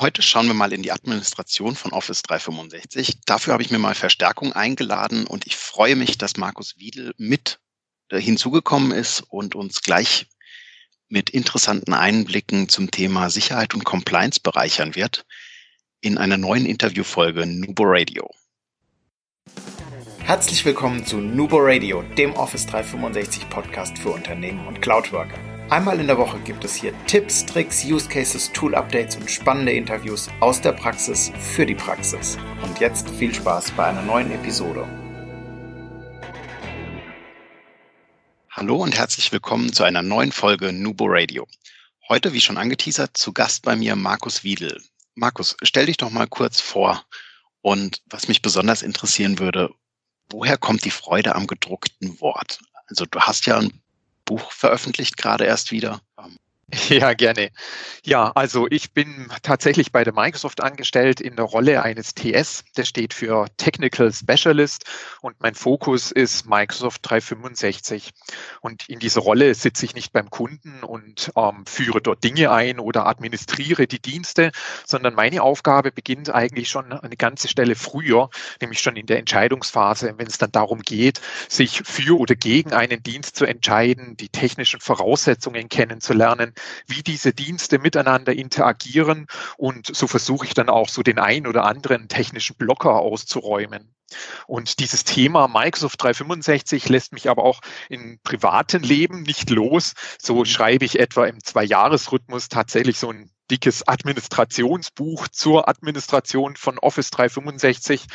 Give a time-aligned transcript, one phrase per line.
[0.00, 3.20] Heute schauen wir mal in die Administration von Office 365.
[3.26, 7.60] Dafür habe ich mir mal Verstärkung eingeladen und ich freue mich, dass Markus Wiedel mit
[8.08, 10.26] äh, hinzugekommen ist und uns gleich
[11.08, 15.26] mit interessanten Einblicken zum Thema Sicherheit und Compliance bereichern wird
[16.00, 18.28] in einer neuen Interviewfolge Nubo Radio.
[20.24, 25.53] Herzlich willkommen zu Nubo Radio, dem Office 365 Podcast für Unternehmen und Cloudworker.
[25.70, 29.72] Einmal in der Woche gibt es hier Tipps, Tricks, Use Cases, Tool Updates und spannende
[29.72, 32.36] Interviews aus der Praxis für die Praxis.
[32.62, 34.86] Und jetzt viel Spaß bei einer neuen Episode.
[38.50, 41.46] Hallo und herzlich willkommen zu einer neuen Folge Nubo Radio.
[42.10, 44.82] Heute, wie schon angeteasert, zu Gast bei mir Markus Wiedel.
[45.14, 47.06] Markus, stell dich doch mal kurz vor.
[47.62, 49.70] Und was mich besonders interessieren würde,
[50.28, 52.58] woher kommt die Freude am gedruckten Wort?
[52.86, 53.80] Also du hast ja ein
[54.24, 56.00] Buch veröffentlicht, gerade erst wieder.
[56.88, 57.50] Ja, gerne.
[58.04, 62.64] Ja, also ich bin tatsächlich bei der Microsoft angestellt in der Rolle eines TS.
[62.76, 64.84] Der steht für Technical Specialist
[65.20, 68.10] und mein Fokus ist Microsoft 365.
[68.60, 72.78] Und in dieser Rolle sitze ich nicht beim Kunden und ähm, führe dort Dinge ein
[72.78, 74.52] oder administriere die Dienste,
[74.86, 80.14] sondern meine Aufgabe beginnt eigentlich schon eine ganze Stelle früher, nämlich schon in der Entscheidungsphase,
[80.16, 84.80] wenn es dann darum geht, sich für oder gegen einen Dienst zu entscheiden, die technischen
[84.80, 86.53] Voraussetzungen kennenzulernen,
[86.86, 91.64] wie diese Dienste miteinander interagieren und so versuche ich dann auch so den ein oder
[91.64, 93.94] anderen technischen Blocker auszuräumen.
[94.46, 99.94] Und dieses Thema Microsoft 365 lässt mich aber auch im privaten Leben nicht los.
[100.20, 107.10] So schreibe ich etwa im Zwei-Jahres-Rhythmus tatsächlich so ein dickes Administrationsbuch zur Administration von Office
[107.10, 108.06] 365.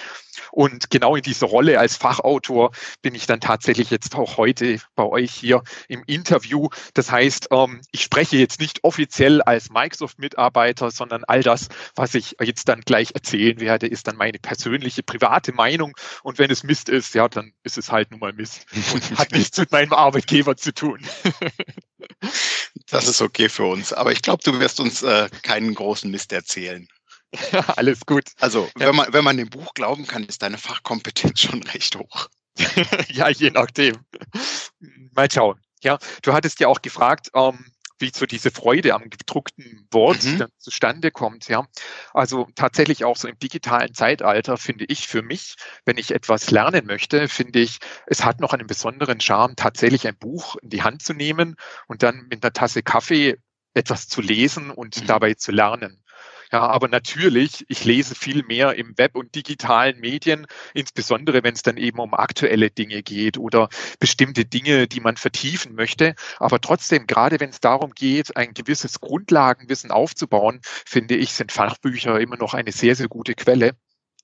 [0.51, 5.03] Und genau in dieser Rolle als Fachautor bin ich dann tatsächlich jetzt auch heute bei
[5.03, 6.69] euch hier im Interview.
[6.93, 12.35] Das heißt, ähm, ich spreche jetzt nicht offiziell als Microsoft-Mitarbeiter, sondern all das, was ich
[12.41, 15.95] jetzt dann gleich erzählen werde, ist dann meine persönliche, private Meinung.
[16.23, 19.31] Und wenn es Mist ist, ja, dann ist es halt nun mal Mist und hat
[19.33, 20.99] nichts mit meinem Arbeitgeber zu tun.
[22.89, 23.93] Das ist okay für uns.
[23.93, 26.87] Aber ich glaube, du wirst uns äh, keinen großen Mist erzählen.
[27.51, 28.25] Ja, alles gut.
[28.39, 28.87] Also, ja.
[28.87, 32.27] wenn, man, wenn man dem Buch glauben kann, ist deine Fachkompetenz schon recht hoch.
[33.09, 33.97] ja, je nachdem.
[35.13, 35.59] Mal schauen.
[35.81, 40.39] Ja, du hattest ja auch gefragt, ähm, wie so diese Freude am gedruckten Wort mhm.
[40.39, 41.47] dann zustande kommt.
[41.47, 41.67] Ja,
[42.13, 45.55] also tatsächlich auch so im digitalen Zeitalter finde ich für mich,
[45.85, 50.17] wenn ich etwas lernen möchte, finde ich, es hat noch einen besonderen Charme, tatsächlich ein
[50.17, 51.55] Buch in die Hand zu nehmen
[51.87, 53.37] und dann mit einer Tasse Kaffee
[53.73, 55.05] etwas zu lesen und mhm.
[55.05, 56.03] dabei zu lernen.
[56.51, 61.61] Ja, aber natürlich, ich lese viel mehr im Web und digitalen Medien, insbesondere wenn es
[61.61, 66.15] dann eben um aktuelle Dinge geht oder bestimmte Dinge, die man vertiefen möchte.
[66.39, 72.19] Aber trotzdem, gerade wenn es darum geht, ein gewisses Grundlagenwissen aufzubauen, finde ich, sind Fachbücher
[72.19, 73.75] immer noch eine sehr, sehr gute Quelle.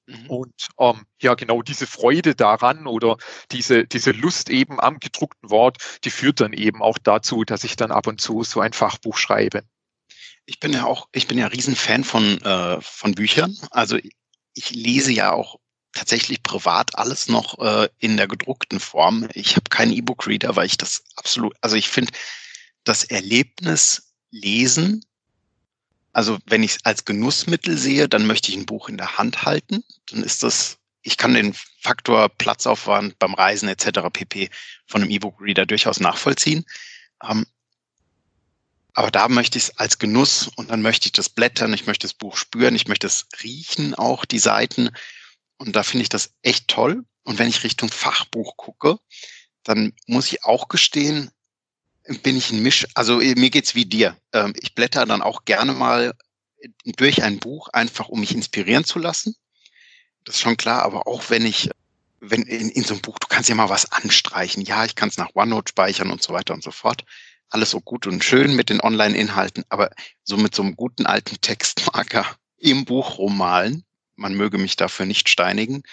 [0.07, 0.25] Mhm.
[0.27, 3.17] Und ähm, ja, genau diese Freude daran oder
[3.51, 7.75] diese, diese Lust eben am gedruckten Wort, die führt dann eben auch dazu, dass ich
[7.75, 9.63] dann ab und zu so ein Fachbuch schreibe.
[10.45, 13.57] Ich bin ja auch, ich bin ja Riesenfan von, äh, von Büchern.
[13.71, 13.97] Also
[14.53, 15.59] ich lese ja auch
[15.93, 19.27] tatsächlich privat alles noch äh, in der gedruckten Form.
[19.33, 22.11] Ich habe keinen E-Book-Reader, weil ich das absolut, also ich finde
[22.83, 25.03] das Erlebnis Lesen,
[26.15, 29.43] also wenn ich es als Genussmittel sehe, dann möchte ich ein Buch in der Hand
[29.43, 29.83] halten.
[30.09, 33.99] Dann ist das, ich kann den Faktor Platzaufwand beim Reisen etc.
[34.13, 34.49] pp.
[34.87, 36.65] von einem E-Book-Reader durchaus nachvollziehen.
[37.21, 37.45] Ähm,
[38.95, 42.07] aber da möchte ich es als Genuss und dann möchte ich das Blättern, ich möchte
[42.07, 44.89] das Buch spüren, ich möchte es riechen, auch die Seiten.
[45.57, 47.03] Und da finde ich das echt toll.
[47.23, 48.97] Und wenn ich Richtung Fachbuch gucke,
[49.63, 51.29] dann muss ich auch gestehen,
[52.23, 54.15] bin ich ein Misch, also mir geht's wie dir.
[54.31, 56.13] Ähm, ich blätter dann auch gerne mal
[56.85, 59.35] durch ein Buch, einfach um mich inspirieren zu lassen.
[60.23, 61.69] Das ist schon klar, aber auch wenn ich,
[62.21, 64.63] wenn in, in so einem Buch, du kannst ja mal was anstreichen.
[64.63, 67.03] Ja, ich kann es nach OneNote speichern und so weiter und so fort
[67.49, 69.91] alles so gut und schön mit den Online-Inhalten, aber
[70.23, 72.25] so mit so einem guten alten Textmarker
[72.57, 73.83] im Buch rummalen,
[74.15, 75.83] man möge mich dafür nicht steinigen,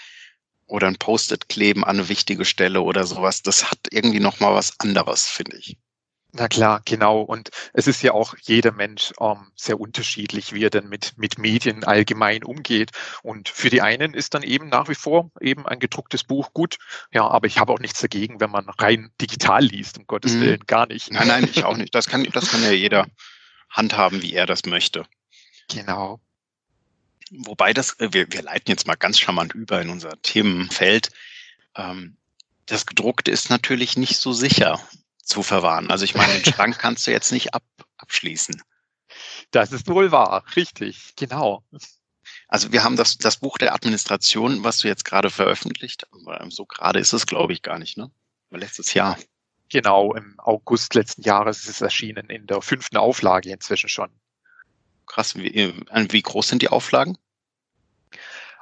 [0.65, 4.53] oder ein Post-it kleben an eine wichtige Stelle oder sowas, das hat irgendwie noch mal
[4.53, 5.77] was anderes, finde ich.
[6.35, 7.21] Na klar, genau.
[7.21, 11.37] Und es ist ja auch jeder Mensch ähm, sehr unterschiedlich, wie er denn mit, mit
[11.37, 12.89] Medien allgemein umgeht.
[13.21, 16.77] Und für die einen ist dann eben nach wie vor eben ein gedrucktes Buch gut.
[17.11, 20.41] Ja, aber ich habe auch nichts dagegen, wenn man rein digital liest, um Gottes mhm.
[20.41, 21.11] Willen, gar nicht.
[21.11, 21.93] Nein, nein, ich auch nicht.
[21.93, 23.05] Das kann, das kann ja jeder
[23.69, 25.05] handhaben, wie er das möchte.
[25.69, 26.19] Genau.
[27.29, 31.11] Wobei das, äh, wir, wir leiten jetzt mal ganz charmant über in unser Themenfeld.
[31.75, 32.17] Ähm,
[32.65, 34.79] das Gedruckte ist natürlich nicht so sicher
[35.23, 35.89] zu verwahren.
[35.89, 37.63] Also ich meine, den Schrank kannst du jetzt nicht ab,
[37.97, 38.61] abschließen.
[39.51, 41.63] Das ist wohl wahr, richtig, genau.
[42.47, 46.07] Also wir haben das, das Buch der Administration, was du jetzt gerade veröffentlicht,
[46.49, 48.11] so gerade ist es, glaube ich, gar nicht, ne?
[48.49, 49.17] Letztes Jahr.
[49.69, 54.11] Genau, im August letzten Jahres ist es erschienen, in der fünften Auflage inzwischen schon.
[55.07, 57.17] Krass, wie, wie groß sind die Auflagen?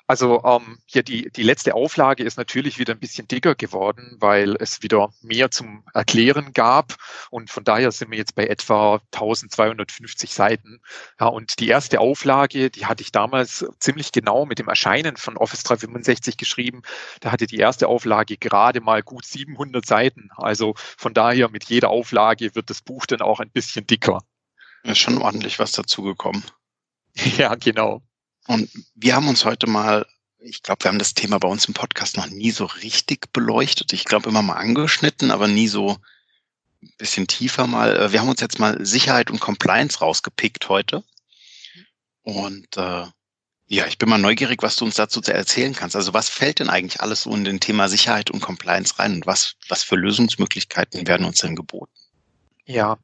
[0.08, 4.56] Also ähm, ja, die, die letzte Auflage ist natürlich wieder ein bisschen dicker geworden, weil
[4.60, 6.96] es wieder mehr zum Erklären gab.
[7.30, 10.82] Und von daher sind wir jetzt bei etwa 1250 Seiten.
[11.20, 15.38] Ja, und die erste Auflage, die hatte ich damals ziemlich genau mit dem Erscheinen von
[15.38, 16.82] Office 365 geschrieben.
[17.22, 20.30] Da hatte die erste Auflage gerade mal gut 700 Seiten.
[20.36, 24.22] Also von daher mit jeder Auflage wird das Buch dann auch ein bisschen dicker.
[24.84, 26.44] Ist schon ordentlich was dazugekommen.
[27.38, 28.02] Ja, genau.
[28.48, 30.06] Und wir haben uns heute mal,
[30.40, 33.94] ich glaube, wir haben das Thema bei uns im Podcast noch nie so richtig beleuchtet.
[33.94, 35.98] Ich glaube, immer mal angeschnitten, aber nie so
[36.82, 37.96] ein bisschen tiefer mal.
[37.96, 41.04] Äh, wir haben uns jetzt mal Sicherheit und Compliance rausgepickt heute.
[42.24, 43.06] Und äh,
[43.68, 45.96] ja, ich bin mal neugierig, was du uns dazu erzählen kannst.
[45.96, 49.26] Also was fällt denn eigentlich alles so in den Thema Sicherheit und Compliance rein und
[49.26, 52.01] was, was für Lösungsmöglichkeiten werden uns denn geboten?
[52.72, 52.98] Ja,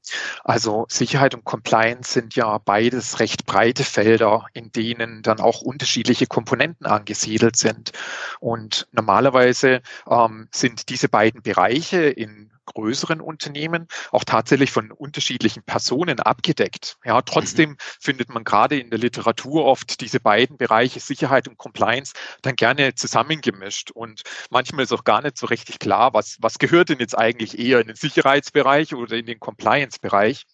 [0.46, 6.26] also Sicherheit und Compliance sind ja beides recht breite Felder, in denen dann auch unterschiedliche
[6.26, 7.92] Komponenten angesiedelt sind.
[8.40, 16.20] Und normalerweise ähm, sind diese beiden Bereiche in größeren Unternehmen auch tatsächlich von unterschiedlichen Personen
[16.20, 16.98] abgedeckt.
[17.04, 17.78] Ja, trotzdem mhm.
[18.00, 22.94] findet man gerade in der Literatur oft diese beiden Bereiche Sicherheit und Compliance dann gerne
[22.96, 23.92] zusammengemischt.
[23.92, 27.58] Und manchmal ist auch gar nicht so richtig klar, was, was gehört denn jetzt eigentlich
[27.58, 30.46] eher in den Sicherheitsbereich oder in den Compliance-Bereich.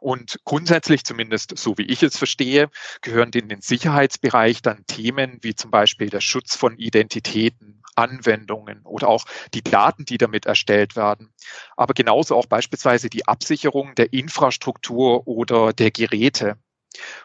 [0.00, 2.70] Und grundsätzlich, zumindest so wie ich es verstehe,
[3.02, 9.08] gehören in den Sicherheitsbereich dann Themen wie zum Beispiel der Schutz von Identitäten, Anwendungen oder
[9.08, 11.32] auch die Daten, die damit erstellt werden.
[11.76, 16.56] Aber genauso auch beispielsweise die Absicherung der Infrastruktur oder der Geräte.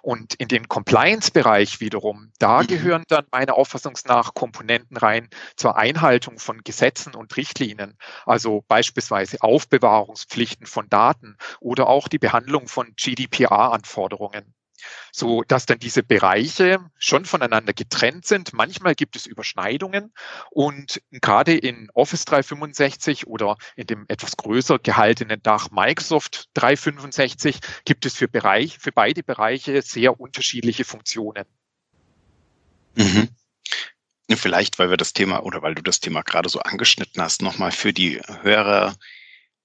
[0.02, 2.68] Und in den Compliance-Bereich wiederum, da mhm.
[2.68, 9.42] gehören dann meiner Auffassung nach Komponenten rein zur Einhaltung von Gesetzen und Richtlinien, also beispielsweise
[9.42, 14.54] Aufbewahrungspflichten von Daten oder auch die Behandlung von GDPR-Anforderungen
[15.12, 18.54] so dass dann diese Bereiche schon voneinander getrennt sind.
[18.54, 20.14] Manchmal gibt es Überschneidungen
[20.52, 28.06] und gerade in Office 365 oder in dem etwas größer gehaltenen Dach Microsoft 365 gibt
[28.06, 31.46] es für Bereich, für beide Bereiche sehr unterschiedliche Funktionen.
[32.96, 33.30] Mhm.
[34.34, 37.72] Vielleicht, weil wir das Thema oder weil du das Thema gerade so angeschnitten hast, nochmal
[37.72, 38.96] für die Hörer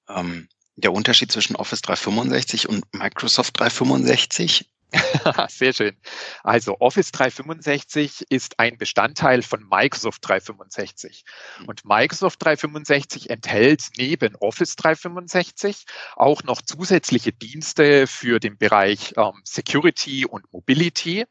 [0.08, 4.66] ähm, der Unterschied zwischen Office 365 und Microsoft 365.
[5.48, 5.96] Sehr schön.
[6.42, 11.24] Also Office 365 ist ein Bestandteil von Microsoft 365.
[11.66, 15.84] Und Microsoft 365 enthält neben Office 365
[16.16, 21.24] auch noch zusätzliche Dienste für den Bereich ähm, Security und Mobility.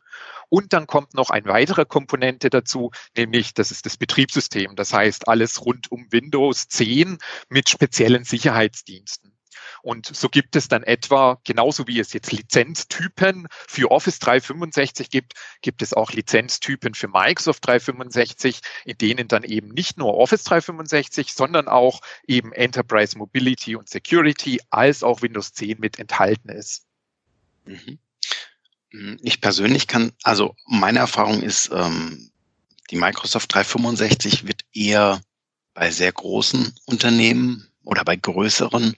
[0.50, 4.76] Und dann kommt noch eine weitere Komponente dazu, nämlich das ist das Betriebssystem.
[4.76, 7.20] Das heißt alles rund um Windows 10
[7.50, 9.39] mit speziellen Sicherheitsdiensten.
[9.82, 15.34] Und so gibt es dann etwa, genauso wie es jetzt Lizenztypen für Office 365 gibt,
[15.62, 21.34] gibt es auch Lizenztypen für Microsoft 365, in denen dann eben nicht nur Office 365,
[21.34, 26.86] sondern auch eben Enterprise Mobility und Security als auch Windows 10 mit enthalten ist.
[27.66, 28.00] Mhm.
[29.22, 32.31] Ich persönlich kann, also meine Erfahrung ist, ähm,
[32.90, 35.22] die Microsoft 365 wird eher
[35.74, 38.95] bei sehr großen Unternehmen oder bei größeren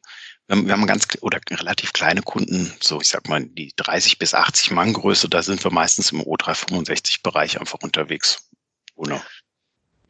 [0.52, 4.20] wir haben, wir haben ganz oder relativ kleine Kunden, so ich sag mal die 30
[4.20, 8.50] bis 80 Mann Größe, da sind wir meistens im O365 Bereich einfach unterwegs.
[8.96, 9.24] Oder?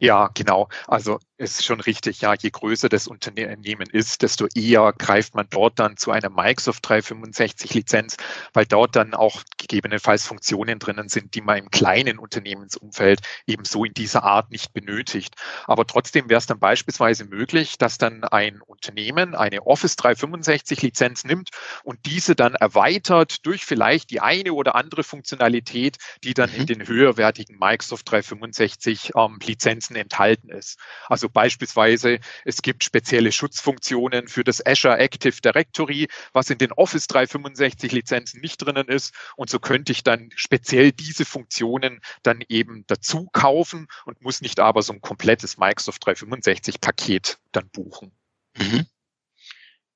[0.02, 0.68] Ja, genau.
[0.88, 5.78] Also ist schon richtig, ja, je größer das Unternehmen ist, desto eher greift man dort
[5.78, 8.16] dann zu einer Microsoft 365 Lizenz,
[8.52, 13.94] weil dort dann auch gegebenenfalls Funktionen drinnen sind, die man im kleinen Unternehmensumfeld ebenso in
[13.94, 15.34] dieser Art nicht benötigt.
[15.66, 21.24] Aber trotzdem wäre es dann beispielsweise möglich, dass dann ein Unternehmen eine Office 365 Lizenz
[21.24, 21.50] nimmt
[21.82, 26.56] und diese dann erweitert durch vielleicht die eine oder andere Funktionalität, die dann mhm.
[26.56, 30.78] in den höherwertigen Microsoft 365 ähm, Lizenzen enthalten ist.
[31.08, 37.06] Also beispielsweise, es gibt spezielle Schutzfunktionen für das Azure Active Directory, was in den Office
[37.06, 39.14] 365 Lizenzen nicht drinnen ist.
[39.36, 44.60] Und so könnte ich dann speziell diese Funktionen dann eben dazu kaufen und muss nicht
[44.60, 48.12] aber so ein komplettes Microsoft 365 Paket dann buchen.
[48.56, 48.86] Mhm.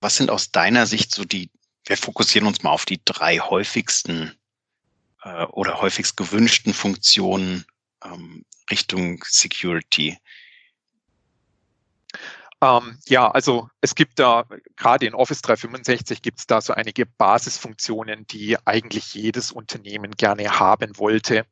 [0.01, 1.51] Was sind aus deiner Sicht so die,
[1.87, 4.37] wir fokussieren uns mal auf die drei häufigsten
[5.23, 7.67] äh, oder häufigst gewünschten Funktionen
[8.13, 10.19] ähm, Richtung Security.
[12.63, 14.45] Ähm, ja, also es gibt da,
[14.77, 20.59] gerade in Office 365 gibt es da so einige Basisfunktionen, die eigentlich jedes Unternehmen gerne
[20.59, 21.45] haben wollte.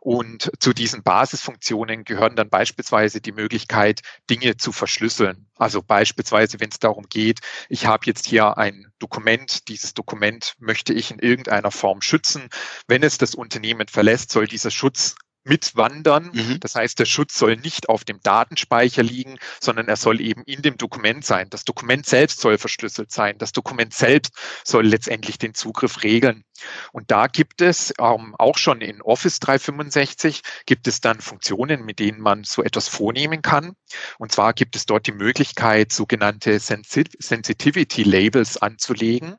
[0.00, 5.46] Und zu diesen Basisfunktionen gehören dann beispielsweise die Möglichkeit, Dinge zu verschlüsseln.
[5.56, 7.40] Also beispielsweise, wenn es darum geht,
[7.70, 12.50] ich habe jetzt hier ein Dokument, dieses Dokument möchte ich in irgendeiner Form schützen.
[12.86, 15.14] Wenn es das Unternehmen verlässt, soll dieser Schutz
[15.44, 16.30] mitwandern.
[16.32, 16.60] Mhm.
[16.60, 20.62] Das heißt, der Schutz soll nicht auf dem Datenspeicher liegen, sondern er soll eben in
[20.62, 21.48] dem Dokument sein.
[21.50, 23.38] Das Dokument selbst soll verschlüsselt sein.
[23.38, 24.32] Das Dokument selbst
[24.64, 26.44] soll letztendlich den Zugriff regeln.
[26.92, 31.98] Und da gibt es ähm, auch schon in Office 365 gibt es dann Funktionen, mit
[31.98, 33.74] denen man so etwas vornehmen kann.
[34.18, 39.36] Und zwar gibt es dort die Möglichkeit, sogenannte Sensitivity Labels anzulegen.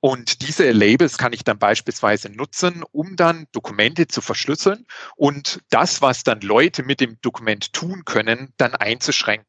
[0.00, 4.86] Und diese Labels kann ich dann beispielsweise nutzen, um dann Dokumente zu verschlüsseln
[5.16, 9.48] und das, was dann Leute mit dem Dokument tun können, dann einzuschränken.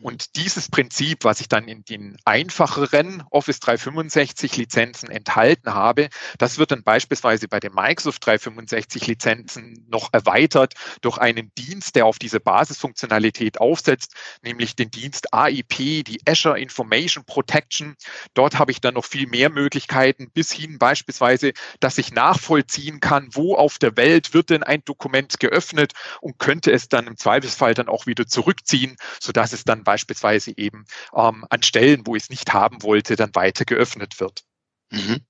[0.00, 6.08] Und dieses Prinzip, was ich dann in den einfacheren Office 365 Lizenzen enthalten habe,
[6.38, 12.06] das wird dann beispielsweise bei den Microsoft 365 Lizenzen noch erweitert durch einen Dienst, der
[12.06, 17.96] auf diese Basisfunktionalität aufsetzt, nämlich den Dienst AIP, die Azure Information Protection.
[18.34, 23.28] Dort habe ich dann noch viel mehr Möglichkeiten, bis hin beispielsweise, dass ich nachvollziehen kann,
[23.32, 27.74] wo auf der Welt wird denn ein Dokument geöffnet und könnte es dann im Zweifelsfall
[27.74, 32.30] dann auch wieder zurückziehen, sodass es dann beispielsweise eben ähm, an Stellen, wo ich es
[32.30, 34.44] nicht haben wollte, dann weiter geöffnet wird.
[34.90, 35.20] Mhm.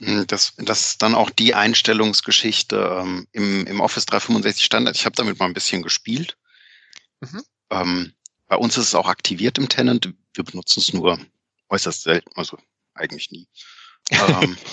[0.00, 4.96] Hm, das, das ist dann auch die Einstellungsgeschichte ähm, im, im Office 365 Standard.
[4.96, 6.36] Ich habe damit mal ein bisschen gespielt.
[7.20, 7.42] Mhm.
[7.70, 8.12] Ähm,
[8.46, 10.12] bei uns ist es auch aktiviert im Tenant.
[10.34, 11.18] Wir benutzen es nur
[11.68, 12.58] äußerst selten, also
[12.94, 13.48] eigentlich nie.
[14.10, 14.56] ähm,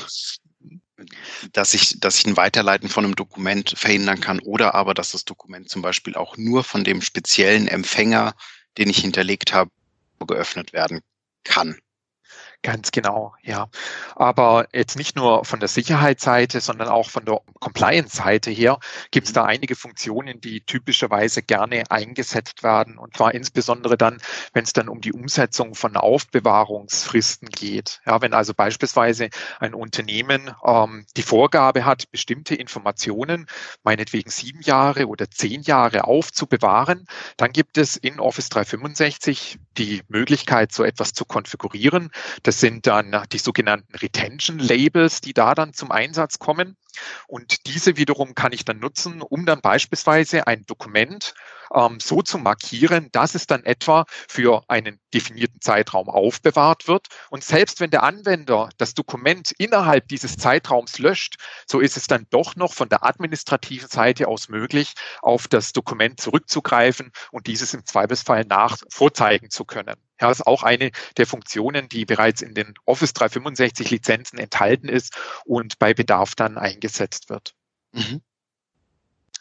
[1.53, 5.25] dass ich, dass ich ein Weiterleiten von einem Dokument verhindern kann oder aber, dass das
[5.25, 8.35] Dokument zum Beispiel auch nur von dem speziellen Empfänger
[8.77, 9.71] den ich hinterlegt habe,
[10.27, 11.01] geöffnet werden
[11.43, 11.79] kann.
[12.63, 13.69] Ganz genau, ja.
[14.15, 18.77] Aber jetzt nicht nur von der Sicherheitsseite, sondern auch von der Compliance-Seite her
[19.09, 19.35] gibt es mhm.
[19.35, 22.99] da einige Funktionen, die typischerweise gerne eingesetzt werden.
[22.99, 24.21] Und zwar insbesondere dann,
[24.53, 27.99] wenn es dann um die Umsetzung von Aufbewahrungsfristen geht.
[28.05, 33.47] Ja, wenn also beispielsweise ein Unternehmen ähm, die Vorgabe hat, bestimmte Informationen,
[33.81, 40.71] meinetwegen sieben Jahre oder zehn Jahre aufzubewahren, dann gibt es in Office 365 die Möglichkeit,
[40.71, 42.11] so etwas zu konfigurieren.
[42.43, 46.77] Das sind dann die sogenannten Retention Labels, die da dann zum Einsatz kommen.
[47.27, 51.33] Und diese wiederum kann ich dann nutzen, um dann beispielsweise ein Dokument
[51.73, 57.07] ähm, so zu markieren, dass es dann etwa für einen definierten Zeitraum aufbewahrt wird.
[57.29, 61.35] Und selbst wenn der Anwender das Dokument innerhalb dieses Zeitraums löscht,
[61.67, 66.19] so ist es dann doch noch von der administrativen Seite aus möglich, auf das Dokument
[66.19, 69.95] zurückzugreifen und dieses im Zweifelsfall nach vorzeigen zu können.
[70.21, 74.87] Ja, das ist auch eine der Funktionen, die bereits in den Office 365 Lizenzen enthalten
[74.87, 77.53] ist und bei Bedarf dann eingesetzt wird.
[77.91, 78.21] Mhm.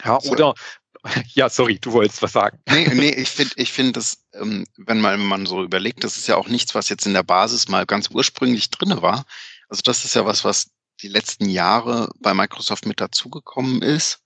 [0.05, 0.31] Ja, so.
[0.31, 0.55] oder
[1.35, 2.59] ja, sorry, du wolltest was sagen.
[2.69, 6.19] Nee, nee ich finde, ich finde das, ähm, wenn man, wenn man so überlegt, das
[6.19, 9.25] ist ja auch nichts, was jetzt in der Basis mal ganz ursprünglich drinne war.
[9.69, 10.71] Also das ist ja was, was
[11.01, 14.21] die letzten Jahre bei Microsoft mit dazugekommen ist.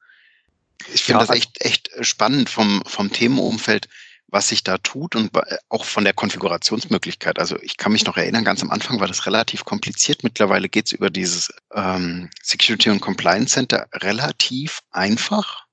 [0.92, 3.88] Ich finde ja, das echt, echt spannend vom, vom Themenumfeld
[4.34, 5.30] was sich da tut und
[5.68, 7.38] auch von der Konfigurationsmöglichkeit.
[7.38, 10.24] Also ich kann mich noch erinnern, ganz am Anfang war das relativ kompliziert.
[10.24, 15.66] Mittlerweile geht es über dieses ähm, Security und Compliance Center relativ einfach,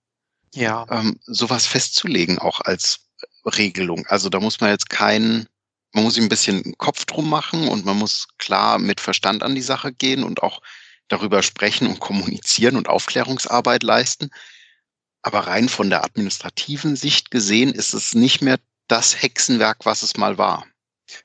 [0.53, 0.85] ja.
[0.91, 2.99] ähm, sowas festzulegen, auch als
[3.45, 4.05] Regelung.
[4.05, 5.47] Also da muss man jetzt keinen,
[5.93, 9.55] man muss sich ein bisschen Kopf drum machen und man muss klar mit Verstand an
[9.55, 10.61] die Sache gehen und auch
[11.07, 14.29] darüber sprechen und kommunizieren und Aufklärungsarbeit leisten.
[15.21, 20.17] Aber rein von der administrativen Sicht gesehen ist es nicht mehr das Hexenwerk, was es
[20.17, 20.65] mal war.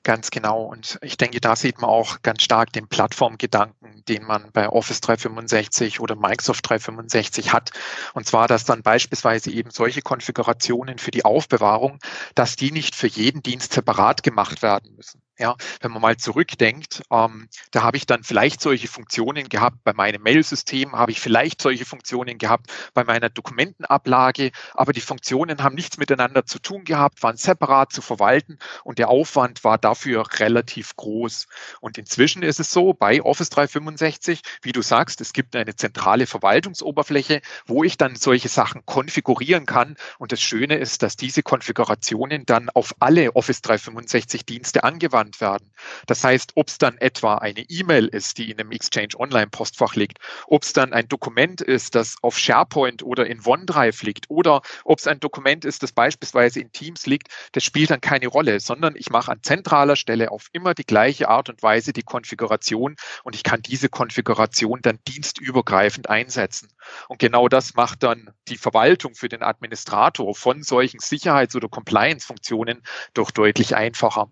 [0.02, 0.64] Ganz genau.
[0.64, 5.00] Und ich denke, da sieht man auch ganz stark den Plattformgedanken, den man bei Office
[5.00, 7.70] 365 oder Microsoft 365 hat.
[8.14, 11.98] Und zwar, dass dann beispielsweise eben solche Konfigurationen für die Aufbewahrung,
[12.34, 15.22] dass die nicht für jeden Dienst separat gemacht werden müssen.
[15.38, 19.92] Ja, wenn man mal zurückdenkt, ähm, da habe ich dann vielleicht solche Funktionen gehabt bei
[19.92, 25.74] meinem Mailsystem, habe ich vielleicht solche Funktionen gehabt bei meiner Dokumentenablage, aber die Funktionen haben
[25.74, 30.96] nichts miteinander zu tun gehabt, waren separat zu verwalten und der Aufwand war dafür relativ
[30.96, 31.48] groß.
[31.82, 36.26] Und inzwischen ist es so, bei Office 365, wie du sagst, es gibt eine zentrale
[36.26, 39.96] Verwaltungsoberfläche, wo ich dann solche Sachen konfigurieren kann.
[40.18, 45.40] Und das Schöne ist, dass diese Konfigurationen dann auf alle Office 365 Dienste angewandt genannt
[45.40, 45.70] werden.
[46.06, 49.94] Das heißt, ob es dann etwa eine E-Mail ist, die in einem Exchange Online Postfach
[49.94, 54.62] liegt, ob es dann ein Dokument ist, das auf SharePoint oder in OneDrive liegt oder
[54.84, 58.60] ob es ein Dokument ist, das beispielsweise in Teams liegt, das spielt dann keine Rolle,
[58.60, 62.96] sondern ich mache an zentraler Stelle auf immer die gleiche Art und Weise die Konfiguration
[63.24, 66.68] und ich kann diese Konfiguration dann dienstübergreifend einsetzen.
[67.08, 72.82] Und genau das macht dann die Verwaltung für den Administrator von solchen Sicherheits- oder Compliance-Funktionen
[73.14, 74.30] doch deutlich einfacher.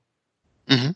[0.68, 0.94] Mhm.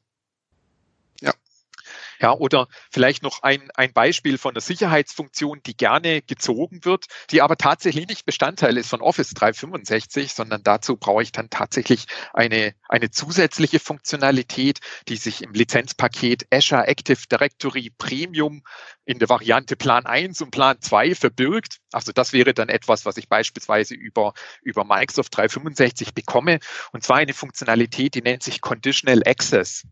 [2.21, 7.43] Ja, oder vielleicht noch ein, ein Beispiel von der Sicherheitsfunktion, die gerne gezogen wird, die
[7.43, 12.75] aber tatsächlich nicht Bestandteil ist von Office 365, sondern dazu brauche ich dann tatsächlich eine,
[12.89, 18.63] eine zusätzliche Funktionalität, die sich im Lizenzpaket Azure Active Directory Premium
[19.05, 21.79] in der Variante Plan 1 und Plan 2 verbirgt.
[21.93, 26.59] Also das wäre dann etwas, was ich beispielsweise über, über Microsoft 365 bekomme.
[26.93, 29.85] Und zwar eine Funktionalität, die nennt sich Conditional Access.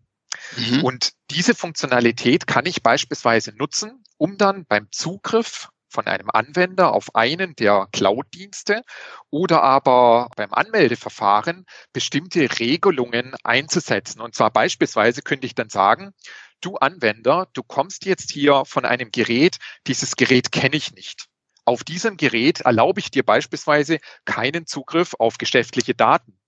[0.56, 0.84] Mhm.
[0.84, 7.14] Und diese Funktionalität kann ich beispielsweise nutzen, um dann beim Zugriff von einem Anwender auf
[7.14, 8.82] einen der Cloud-Dienste
[9.30, 14.20] oder aber beim Anmeldeverfahren bestimmte Regelungen einzusetzen.
[14.20, 16.12] Und zwar beispielsweise könnte ich dann sagen,
[16.60, 19.56] du Anwender, du kommst jetzt hier von einem Gerät,
[19.86, 21.26] dieses Gerät kenne ich nicht.
[21.64, 26.38] Auf diesem Gerät erlaube ich dir beispielsweise keinen Zugriff auf geschäftliche Daten.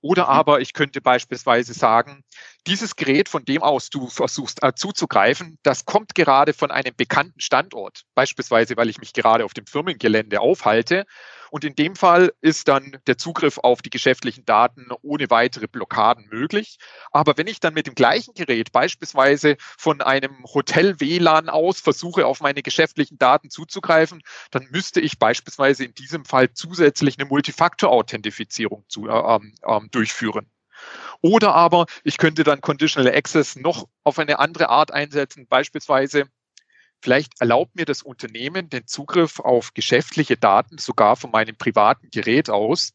[0.00, 0.30] Oder mhm.
[0.30, 2.22] aber ich könnte beispielsweise sagen,
[2.66, 7.40] dieses Gerät, von dem aus du versuchst äh, zuzugreifen, das kommt gerade von einem bekannten
[7.40, 11.06] Standort, beispielsweise weil ich mich gerade auf dem Firmengelände aufhalte
[11.50, 16.26] und in dem Fall ist dann der Zugriff auf die geschäftlichen Daten ohne weitere Blockaden
[16.28, 16.78] möglich.
[17.12, 22.26] Aber wenn ich dann mit dem gleichen Gerät beispielsweise von einem Hotel WLAN aus versuche,
[22.26, 28.84] auf meine geschäftlichen Daten zuzugreifen, dann müsste ich beispielsweise in diesem Fall zusätzlich eine Multifaktor-Authentifizierung
[28.88, 30.50] zu, äh, ähm durchführen.
[31.20, 36.28] Oder aber ich könnte dann Conditional Access noch auf eine andere Art einsetzen, beispielsweise
[37.02, 42.50] Vielleicht erlaubt mir das Unternehmen den Zugriff auf geschäftliche Daten sogar von meinem privaten Gerät
[42.50, 42.92] aus.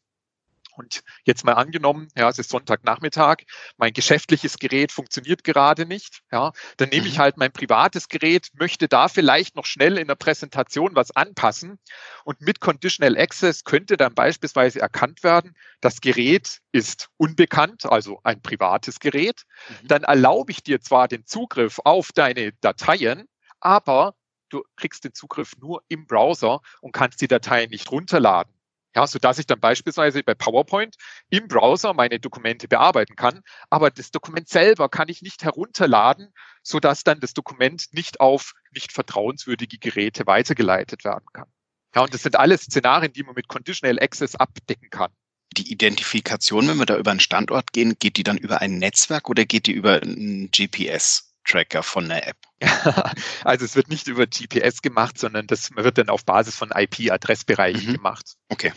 [0.74, 3.38] Und jetzt mal angenommen, ja, es ist Sonntagnachmittag,
[3.76, 7.22] mein geschäftliches Gerät funktioniert gerade nicht, ja, dann nehme ich mhm.
[7.22, 11.78] halt mein privates Gerät, möchte da vielleicht noch schnell in der Präsentation was anpassen
[12.24, 18.40] und mit Conditional Access könnte dann beispielsweise erkannt werden, das Gerät ist unbekannt, also ein
[18.40, 19.42] privates Gerät.
[19.82, 19.88] Mhm.
[19.88, 23.28] Dann erlaube ich dir zwar den Zugriff auf deine Dateien,
[23.60, 24.14] aber
[24.48, 28.52] du kriegst den Zugriff nur im Browser und kannst die Dateien nicht runterladen.
[28.94, 30.96] Ja, so dass ich dann beispielsweise bei PowerPoint
[31.30, 36.28] im Browser meine Dokumente bearbeiten kann, aber das Dokument selber kann ich nicht herunterladen,
[36.62, 41.50] so dass dann das Dokument nicht auf nicht vertrauenswürdige Geräte weitergeleitet werden kann.
[41.94, 45.12] Ja, und das sind alles Szenarien, die man mit Conditional Access abdecken kann.
[45.56, 49.28] Die Identifikation, wenn wir da über einen Standort gehen, geht die dann über ein Netzwerk
[49.28, 51.31] oder geht die über ein GPS?
[51.44, 52.36] Tracker von der App?
[53.44, 57.88] also es wird nicht über GPS gemacht, sondern das wird dann auf Basis von IP-Adressbereichen
[57.88, 57.94] mhm.
[57.94, 58.36] gemacht.
[58.48, 58.72] Okay.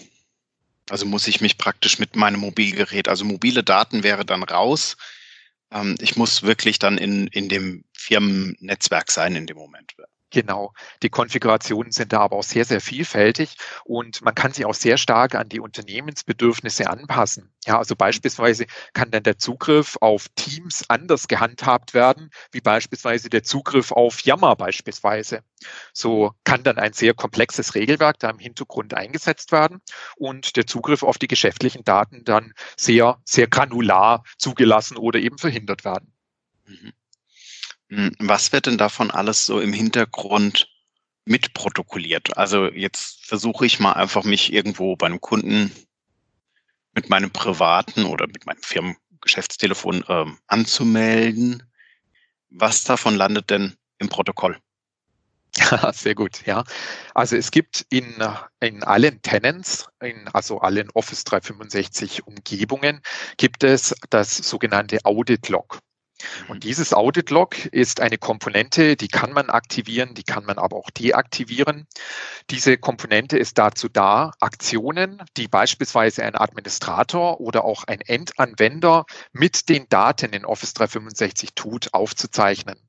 [0.90, 4.98] Also muss ich mich praktisch mit meinem Mobilgerät, also mobile Daten wäre dann raus.
[5.72, 9.96] Ähm, ich muss wirklich dann in, in dem Firmennetzwerk sein in dem Moment.
[10.36, 10.74] Genau.
[11.02, 14.98] Die Konfigurationen sind da aber auch sehr, sehr vielfältig und man kann sie auch sehr
[14.98, 17.54] stark an die Unternehmensbedürfnisse anpassen.
[17.66, 23.44] Ja, also beispielsweise kann dann der Zugriff auf Teams anders gehandhabt werden, wie beispielsweise der
[23.44, 25.40] Zugriff auf Yammer beispielsweise.
[25.94, 29.80] So kann dann ein sehr komplexes Regelwerk da im Hintergrund eingesetzt werden
[30.18, 35.86] und der Zugriff auf die geschäftlichen Daten dann sehr, sehr granular zugelassen oder eben verhindert
[35.86, 36.12] werden.
[36.66, 36.92] Mhm.
[37.90, 40.68] Hm, was wird denn davon alles so im Hintergrund
[41.26, 42.38] mitprotokolliert?
[42.38, 45.72] Also jetzt versuche ich mal einfach mich irgendwo bei einem Kunden
[46.94, 51.64] mit meinem privaten oder mit meinem Firmengeschäftstelefon ähm, anzumelden.
[52.50, 54.58] Was davon landet denn im Protokoll?
[55.58, 56.64] Ja, sehr gut, ja.
[57.14, 58.16] Also es gibt in,
[58.60, 63.02] in allen Tenants, in, also allen Office 365 Umgebungen,
[63.38, 65.80] gibt es das sogenannte Audit Log.
[66.48, 70.78] Und dieses Audit Log ist eine Komponente, die kann man aktivieren, die kann man aber
[70.78, 71.88] auch deaktivieren.
[72.50, 79.68] Diese Komponente ist dazu da, Aktionen, die beispielsweise ein Administrator oder auch ein Endanwender mit
[79.70, 82.80] den Daten in Office 365 tut, aufzuzeichnen.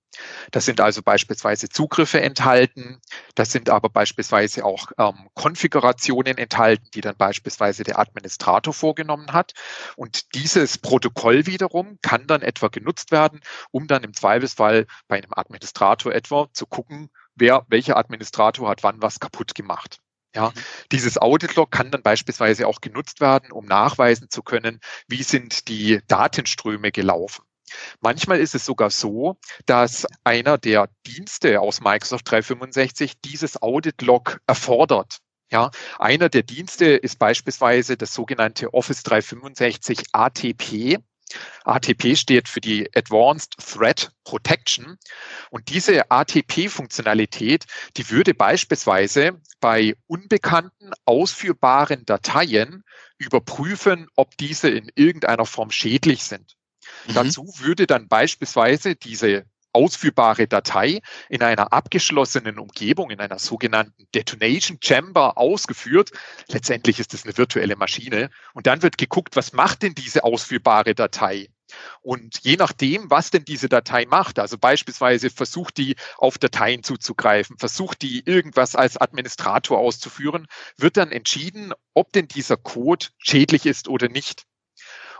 [0.50, 3.00] Das sind also beispielsweise Zugriffe enthalten.
[3.34, 9.52] Das sind aber beispielsweise auch ähm, Konfigurationen enthalten, die dann beispielsweise der Administrator vorgenommen hat.
[9.96, 15.32] Und dieses Protokoll wiederum kann dann etwa genutzt werden, um dann im Zweifelsfall bei einem
[15.32, 20.00] Administrator etwa zu gucken, wer, welcher Administrator hat wann was kaputt gemacht.
[20.34, 20.52] Ja,
[20.92, 26.00] dieses Audit-Log kann dann beispielsweise auch genutzt werden, um nachweisen zu können, wie sind die
[26.08, 27.42] Datenströme gelaufen.
[28.00, 35.18] Manchmal ist es sogar so, dass einer der Dienste aus Microsoft 365 dieses Audit-Log erfordert.
[35.50, 40.98] Ja, einer der Dienste ist beispielsweise das sogenannte Office 365 ATP.
[41.64, 44.96] ATP steht für die Advanced Threat Protection.
[45.50, 52.84] Und diese ATP-Funktionalität, die würde beispielsweise bei unbekannten ausführbaren Dateien
[53.18, 56.55] überprüfen, ob diese in irgendeiner Form schädlich sind.
[57.06, 57.14] Mhm.
[57.14, 59.44] Dazu würde dann beispielsweise diese
[59.76, 66.12] ausführbare Datei in einer abgeschlossenen Umgebung, in einer sogenannten Detonation Chamber ausgeführt.
[66.48, 68.30] Letztendlich ist es eine virtuelle Maschine.
[68.54, 71.48] Und dann wird geguckt, was macht denn diese ausführbare Datei?
[72.00, 77.58] Und je nachdem, was denn diese Datei macht, also beispielsweise versucht die auf Dateien zuzugreifen,
[77.58, 80.46] versucht die irgendwas als Administrator auszuführen,
[80.76, 84.44] wird dann entschieden, ob denn dieser Code schädlich ist oder nicht.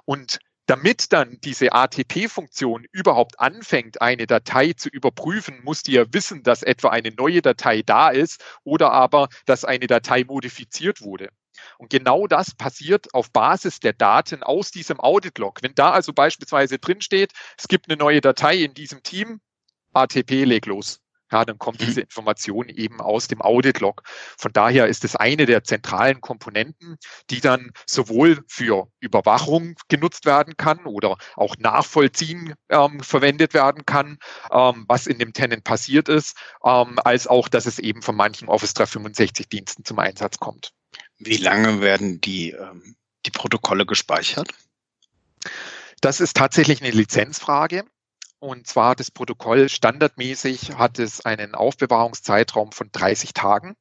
[0.04, 6.42] Und damit dann diese ATP-Funktion überhaupt anfängt, eine Datei zu überprüfen, muss die ja wissen,
[6.42, 11.30] dass etwa eine neue Datei da ist oder aber, dass eine Datei modifiziert wurde.
[11.78, 15.62] Und genau das passiert auf Basis der Daten aus diesem Audit-Log.
[15.62, 19.40] Wenn da also beispielsweise drin steht, es gibt eine neue Datei in diesem Team,
[19.94, 21.00] ATP leg los
[21.32, 22.04] ja, dann kommt diese mhm.
[22.04, 24.02] Information eben aus dem Audit-Log.
[24.38, 26.96] Von daher ist es eine der zentralen Komponenten,
[27.30, 34.18] die dann sowohl für Überwachung genutzt werden kann oder auch Nachvollziehen ähm, verwendet werden kann,
[34.52, 38.48] ähm, was in dem Tenant passiert ist, ähm, als auch, dass es eben von manchen
[38.48, 40.72] Office 365 Diensten zum Einsatz kommt.
[41.18, 44.48] Wie lange werden die, ähm, die Protokolle gespeichert?
[46.00, 47.84] Das ist tatsächlich eine Lizenzfrage.
[48.38, 53.76] Und zwar das Protokoll standardmäßig hat es einen Aufbewahrungszeitraum von 30 Tagen.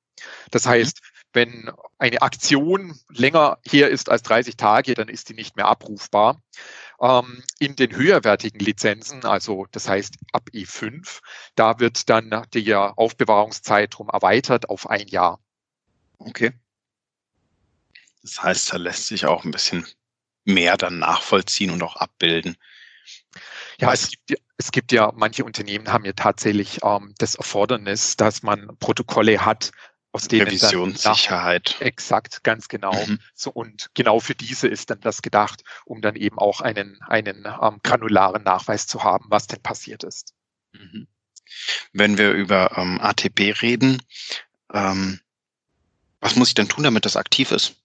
[0.52, 0.70] Das mhm.
[0.70, 1.02] heißt,
[1.34, 6.42] wenn eine Aktion länger her ist als 30 Tage, dann ist die nicht mehr abrufbar.
[7.02, 11.20] Ähm, in den höherwertigen Lizenzen, also das heißt ab E5,
[11.56, 15.42] da wird dann der Aufbewahrungszeitraum erweitert auf ein Jahr.
[16.18, 16.54] Okay.
[18.22, 19.86] Das heißt, da lässt sich auch ein bisschen
[20.46, 22.56] mehr dann nachvollziehen und auch abbilden.
[23.80, 28.44] Ja, es gibt, es gibt ja, manche Unternehmen haben ja tatsächlich ähm, das Erfordernis, dass
[28.44, 29.72] man Protokolle hat,
[30.16, 31.76] aus denen Revisionssicherheit.
[31.82, 32.94] exakt, ganz genau.
[33.06, 33.20] Mhm.
[33.34, 37.46] So, und genau für diese ist dann das gedacht, um dann eben auch einen, einen
[37.62, 40.34] ähm, granularen Nachweis zu haben, was denn passiert ist.
[40.72, 41.08] Mhm.
[41.92, 44.02] Wenn wir über ähm, ATP reden,
[44.74, 45.20] ähm,
[46.22, 47.76] was muss ich denn tun, damit das aktiv ist?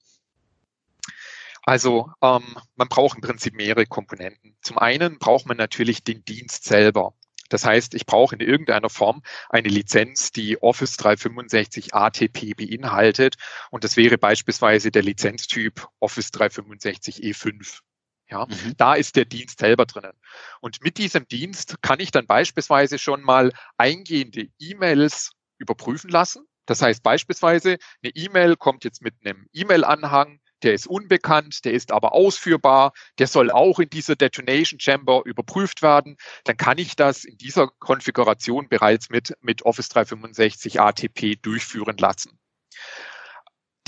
[1.70, 4.56] Also ähm, man braucht im Prinzip mehrere Komponenten.
[4.60, 7.14] Zum einen braucht man natürlich den Dienst selber.
[7.48, 13.36] Das heißt, ich brauche in irgendeiner Form eine Lizenz, die Office 365 ATP beinhaltet.
[13.70, 17.82] Und das wäre beispielsweise der Lizenztyp Office 365 E5.
[18.28, 18.74] Ja, mhm.
[18.76, 20.18] da ist der Dienst selber drinnen.
[20.60, 26.44] Und mit diesem Dienst kann ich dann beispielsweise schon mal eingehende E-Mails überprüfen lassen.
[26.66, 31.92] Das heißt beispielsweise, eine E-Mail kommt jetzt mit einem E-Mail-Anhang, der ist unbekannt, der ist
[31.92, 37.24] aber ausführbar, der soll auch in dieser Detonation Chamber überprüft werden, dann kann ich das
[37.24, 42.38] in dieser Konfiguration bereits mit, mit Office 365 ATP durchführen lassen.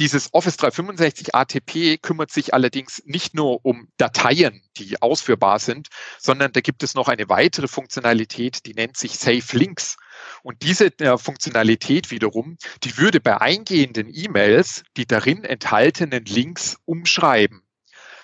[0.03, 6.53] Dieses Office 365 ATP kümmert sich allerdings nicht nur um Dateien, die ausführbar sind, sondern
[6.53, 9.97] da gibt es noch eine weitere Funktionalität, die nennt sich Safe Links.
[10.43, 17.63] Und diese äh, Funktionalität wiederum, die würde bei eingehenden E-Mails die darin enthaltenen Links umschreiben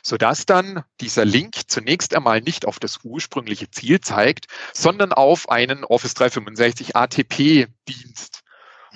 [0.02, 5.84] sodass dann dieser Link zunächst einmal nicht auf das ursprüngliche Ziel zeigt, sondern auf einen
[5.84, 8.37] Office 365 ATP-Dienst.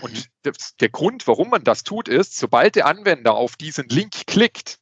[0.00, 4.26] Und das, der Grund, warum man das tut, ist, sobald der Anwender auf diesen Link
[4.26, 4.78] klickt,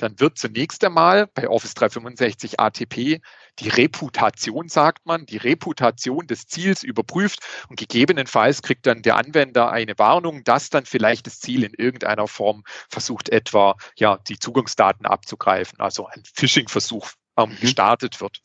[0.00, 3.20] dann wird zunächst einmal bei Office 365 ATP
[3.58, 9.70] die Reputation, sagt man, die Reputation des Ziels überprüft und gegebenenfalls kriegt dann der Anwender
[9.70, 15.04] eine Warnung, dass dann vielleicht das Ziel in irgendeiner Form versucht, etwa ja die Zugangsdaten
[15.04, 17.60] abzugreifen, also ein Phishing-Versuch ähm, mhm.
[17.60, 18.40] gestartet wird.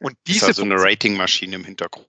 [0.00, 2.08] Und diese ist also eine Ratingmaschine im Hintergrund.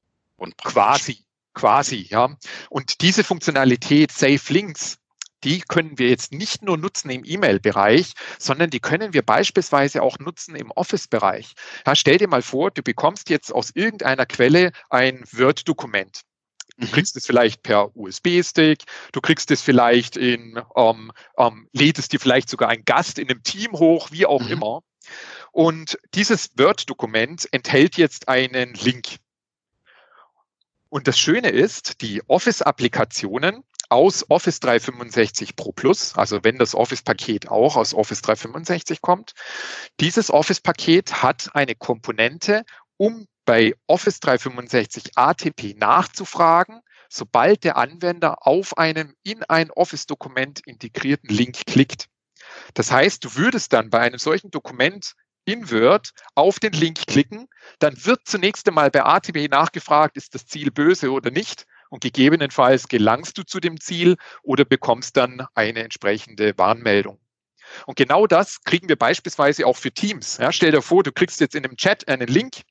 [0.64, 2.36] Quasi, quasi, ja.
[2.70, 4.98] Und diese Funktionalität Safe Links
[5.44, 10.20] die können wir jetzt nicht nur nutzen im E-Mail-Bereich, sondern die können wir beispielsweise auch
[10.20, 11.54] nutzen im Office-Bereich.
[11.86, 16.22] Ja, stell dir mal vor, du bekommst jetzt aus irgendeiner Quelle ein Word-Dokument.
[16.78, 16.92] Du mhm.
[16.92, 22.50] kriegst es vielleicht per USB-Stick, du kriegst es vielleicht in, ähm, ähm, lädst dir vielleicht
[22.50, 24.52] sogar einen Gast in einem Team hoch, wie auch mhm.
[24.52, 24.84] immer.
[25.52, 29.18] Und dieses Word-Dokument enthält jetzt einen Link.
[30.92, 37.50] Und das Schöne ist, die Office-Applikationen aus Office 365 Pro Plus, also wenn das Office-Paket
[37.50, 39.32] auch aus Office 365 kommt.
[40.02, 42.66] Dieses Office-Paket hat eine Komponente,
[42.98, 51.30] um bei Office 365 ATP nachzufragen, sobald der Anwender auf einem in ein Office-Dokument integrierten
[51.30, 52.08] Link klickt.
[52.74, 55.14] Das heißt, du würdest dann bei einem solchen Dokument
[55.46, 57.48] in Word auf den Link klicken,
[57.80, 62.88] dann wird zunächst einmal bei ATP nachgefragt, ist das Ziel böse oder nicht und gegebenenfalls
[62.88, 67.20] gelangst du zu dem Ziel oder bekommst dann eine entsprechende Warnmeldung.
[67.86, 70.38] Und genau das kriegen wir beispielsweise auch für Teams.
[70.38, 72.62] Ja, stell dir vor, du kriegst jetzt in einem Chat einen Link,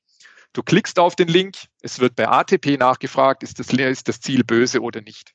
[0.53, 4.43] du klickst auf den Link, es wird bei ATP nachgefragt, ist das, ist das Ziel
[4.43, 5.33] böse oder nicht.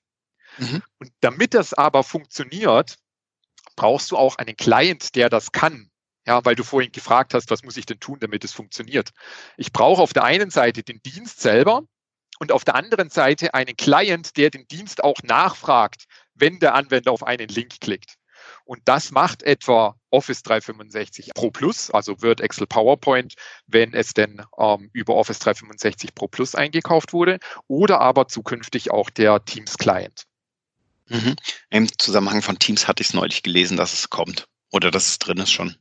[0.58, 0.82] Mhm.
[0.98, 2.96] Und damit das aber funktioniert,
[3.76, 5.90] brauchst du auch einen Client, der das kann.
[6.26, 9.10] Ja, weil du vorhin gefragt hast, was muss ich denn tun, damit es funktioniert?
[9.56, 11.82] Ich brauche auf der einen Seite den Dienst selber
[12.38, 17.12] und auf der anderen Seite einen Client, der den Dienst auch nachfragt, wenn der Anwender
[17.12, 18.16] auf einen Link klickt.
[18.64, 23.34] Und das macht etwa Office 365 Pro Plus, also Word, Excel, PowerPoint,
[23.66, 29.10] wenn es denn ähm, über Office 365 Pro Plus eingekauft wurde, oder aber zukünftig auch
[29.10, 30.24] der Teams Client.
[31.08, 31.36] Mhm.
[31.70, 35.18] Im Zusammenhang von Teams hatte ich es neulich gelesen, dass es kommt oder dass es
[35.18, 35.76] drin ist schon.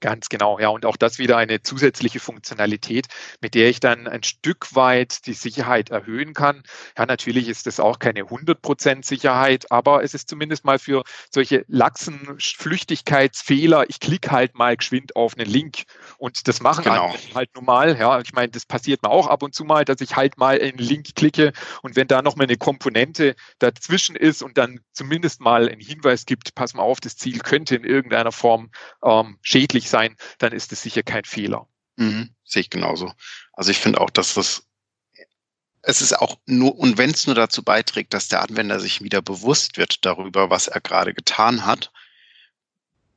[0.00, 0.68] Ganz genau, ja.
[0.68, 3.06] Und auch das wieder eine zusätzliche Funktionalität,
[3.40, 6.62] mit der ich dann ein Stück weit die Sicherheit erhöhen kann.
[6.96, 11.64] Ja, natürlich ist das auch keine 100% Sicherheit, aber es ist zumindest mal für solche
[11.66, 15.82] laxen Flüchtigkeitsfehler, ich klicke halt mal geschwind auf einen Link
[16.18, 17.14] und das machen genau.
[17.34, 17.98] halt normal.
[17.98, 20.60] Ja, ich meine, das passiert mir auch ab und zu mal, dass ich halt mal
[20.60, 25.40] einen Link klicke und wenn da noch mal eine Komponente dazwischen ist und dann zumindest
[25.40, 28.70] mal einen Hinweis gibt, pass mal auf, das Ziel könnte in irgendeiner Form
[29.02, 31.66] ähm, schädlich sein, dann ist es sicher kein Fehler.
[31.96, 33.12] Mhm, sehe ich genauso.
[33.52, 34.68] Also ich finde auch, dass das
[35.82, 39.22] es ist auch nur, und wenn es nur dazu beiträgt, dass der Anwender sich wieder
[39.22, 41.92] bewusst wird darüber, was er gerade getan hat,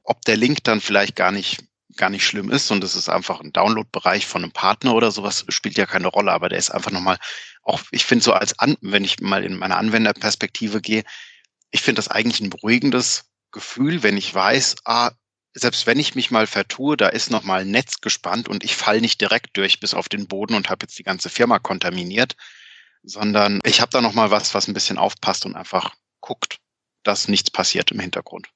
[0.04, 1.66] ob der Link dann vielleicht gar nicht,
[1.98, 5.46] gar nicht schlimm ist und es ist einfach ein Download-Bereich von einem Partner oder sowas,
[5.50, 7.18] spielt ja keine Rolle, aber der ist einfach nochmal,
[7.64, 11.04] auch ich finde so als An, wenn ich mal in meine Anwenderperspektive gehe,
[11.72, 15.12] ich finde das eigentlich ein beruhigendes Gefühl, wenn ich weiß, ah,
[15.54, 18.76] selbst wenn ich mich mal vertue, da ist noch mal ein Netz gespannt und ich
[18.76, 22.36] fall nicht direkt durch bis auf den Boden und habe jetzt die ganze Firma kontaminiert,
[23.04, 26.60] sondern ich habe da noch mal was, was ein bisschen aufpasst und einfach guckt,
[27.04, 28.48] dass nichts passiert im Hintergrund.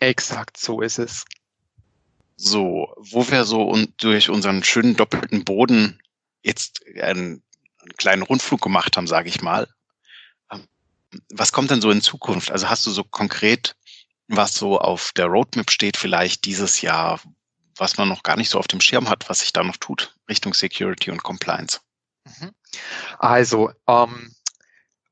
[0.00, 1.24] Exakt, so ist es.
[2.36, 6.00] So, wo wir so und durch unseren schönen doppelten Boden
[6.42, 7.42] jetzt einen,
[7.78, 9.68] einen kleinen Rundflug gemacht haben, sage ich mal.
[10.50, 10.66] Ähm,
[11.30, 12.50] was kommt denn so in Zukunft?
[12.50, 13.76] Also hast du so konkret
[14.28, 17.20] was so auf der Roadmap steht, vielleicht dieses Jahr,
[17.76, 20.16] was man noch gar nicht so auf dem Schirm hat, was sich da noch tut
[20.28, 21.80] Richtung Security und Compliance?
[22.24, 22.52] Mhm.
[23.18, 24.34] Also, ähm,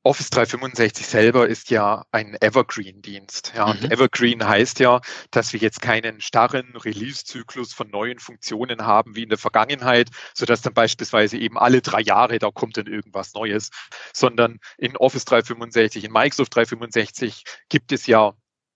[0.05, 3.53] Office 365 selber ist ja ein Evergreen-Dienst.
[3.55, 3.89] Ja, mhm.
[3.89, 4.99] Evergreen heißt ja,
[5.31, 10.61] dass wir jetzt keinen starren Release-Zyklus von neuen Funktionen haben wie in der Vergangenheit, sodass
[10.61, 13.69] dann beispielsweise eben alle drei Jahre da kommt dann irgendwas Neues,
[14.11, 18.33] sondern in Office 365, in Microsoft 365 gibt es ja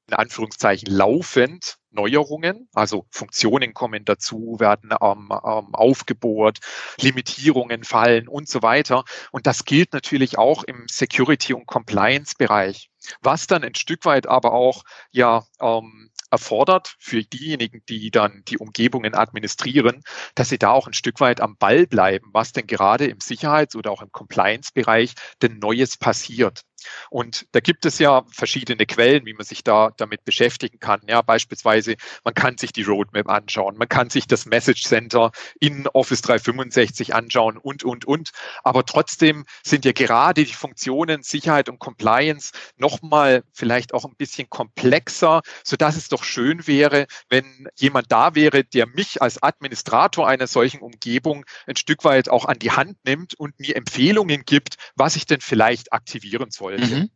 [0.08, 6.60] in Anführungszeichen laufend Neuerungen, also Funktionen kommen dazu, werden ähm, ähm, aufgebohrt,
[7.00, 9.04] Limitierungen fallen und so weiter.
[9.32, 12.90] Und das gilt natürlich auch im Security- und Compliance-Bereich,
[13.22, 18.58] was dann ein Stück weit aber auch ja ähm, erfordert für diejenigen, die dann die
[18.58, 20.04] Umgebungen administrieren,
[20.36, 23.76] dass sie da auch ein Stück weit am Ball bleiben, was denn gerade im Sicherheits-
[23.76, 26.64] oder auch im Compliance-Bereich denn Neues passiert.
[27.10, 31.02] Und da gibt es ja verschiedene Quellen, wie man sich da damit beschäftigen kann.
[31.08, 35.88] Ja, beispielsweise, man kann sich die Roadmap anschauen, man kann sich das Message Center in
[35.88, 38.32] Office 365 anschauen und, und, und.
[38.64, 44.50] Aber trotzdem sind ja gerade die Funktionen Sicherheit und Compliance nochmal vielleicht auch ein bisschen
[44.50, 50.48] komplexer, sodass es doch schön wäre, wenn jemand da wäre, der mich als Administrator einer
[50.48, 55.16] solchen Umgebung ein Stück weit auch an die Hand nimmt und mir Empfehlungen gibt, was
[55.16, 57.04] ich denn vielleicht aktivieren soll sollte.
[57.04, 57.10] Mhm.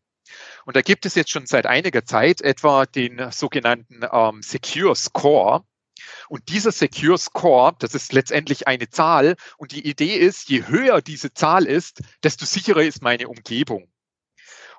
[0.66, 5.64] Und da gibt es jetzt schon seit einiger Zeit etwa den sogenannten ähm, Secure Score.
[6.30, 9.36] Und dieser Secure Score, das ist letztendlich eine Zahl.
[9.58, 13.92] Und die Idee ist, je höher diese Zahl ist, desto sicherer ist meine Umgebung.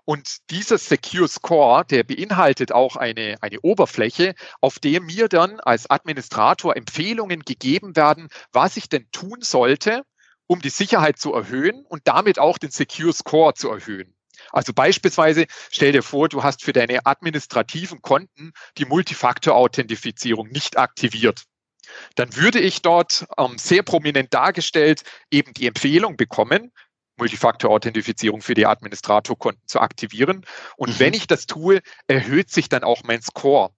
[0.05, 5.88] Und dieser Secure Score, der beinhaltet auch eine, eine Oberfläche, auf der mir dann als
[5.88, 10.03] Administrator Empfehlungen gegeben werden, was ich denn tun sollte,
[10.49, 14.12] um die Sicherheit zu erhöhen und damit auch den Secure Score zu erhöhen.
[14.51, 21.45] Also beispielsweise stell dir vor, du hast für deine administrativen Konten die Multifaktor-Authentifizierung nicht aktiviert.
[22.14, 26.73] Dann würde ich dort ähm, sehr prominent dargestellt eben die Empfehlung bekommen,
[27.18, 30.47] Multifaktor-Authentifizierung für die Administratorkonten zu aktivieren.
[30.77, 30.99] Und mhm.
[30.99, 33.71] wenn ich das tue, erhöht sich dann auch mein Score.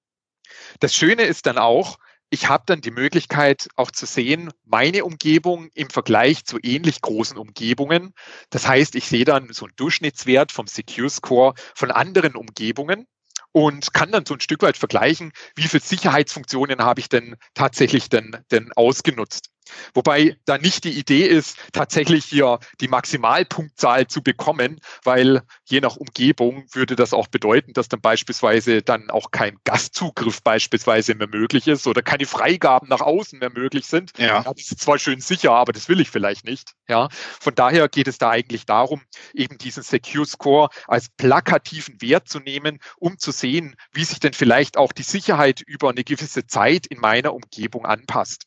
[0.81, 1.99] Das Schöne ist dann auch,
[2.35, 7.39] ich habe dann die Möglichkeit auch zu sehen, meine Umgebung im Vergleich zu ähnlich großen
[7.39, 8.13] Umgebungen.
[8.51, 13.07] Das heißt, ich sehe dann so einen Durchschnittswert vom Secure Score von anderen Umgebungen
[13.53, 18.09] und kann dann so ein Stück weit vergleichen, wie viele Sicherheitsfunktionen habe ich denn tatsächlich
[18.09, 19.54] denn, denn ausgenutzt.
[19.95, 25.97] Wobei da nicht die Idee ist, tatsächlich hier die Maximalpunktzahl zu bekommen, weil je nach
[25.97, 31.69] Umgebung würde das auch bedeuten, dass dann beispielsweise dann auch kein Gastzugriff beispielsweise mehr möglich
[31.69, 34.13] ist oder keine Freigaben nach außen mehr möglich sind.
[34.19, 34.27] Ja.
[34.27, 34.43] ja.
[34.43, 36.73] das ist zwar schön sicher, aber das will ich vielleicht nicht.
[36.89, 37.09] Ja,
[37.41, 42.41] von daher geht es da eigentlich darum, eben diesen Secure Score als plakativen Wert zu
[42.41, 46.87] nehmen, um zu sehen, wie sich denn vielleicht auch die Sicherheit über eine gewisse Zeit
[46.87, 48.45] in meiner Umgebung anpasst.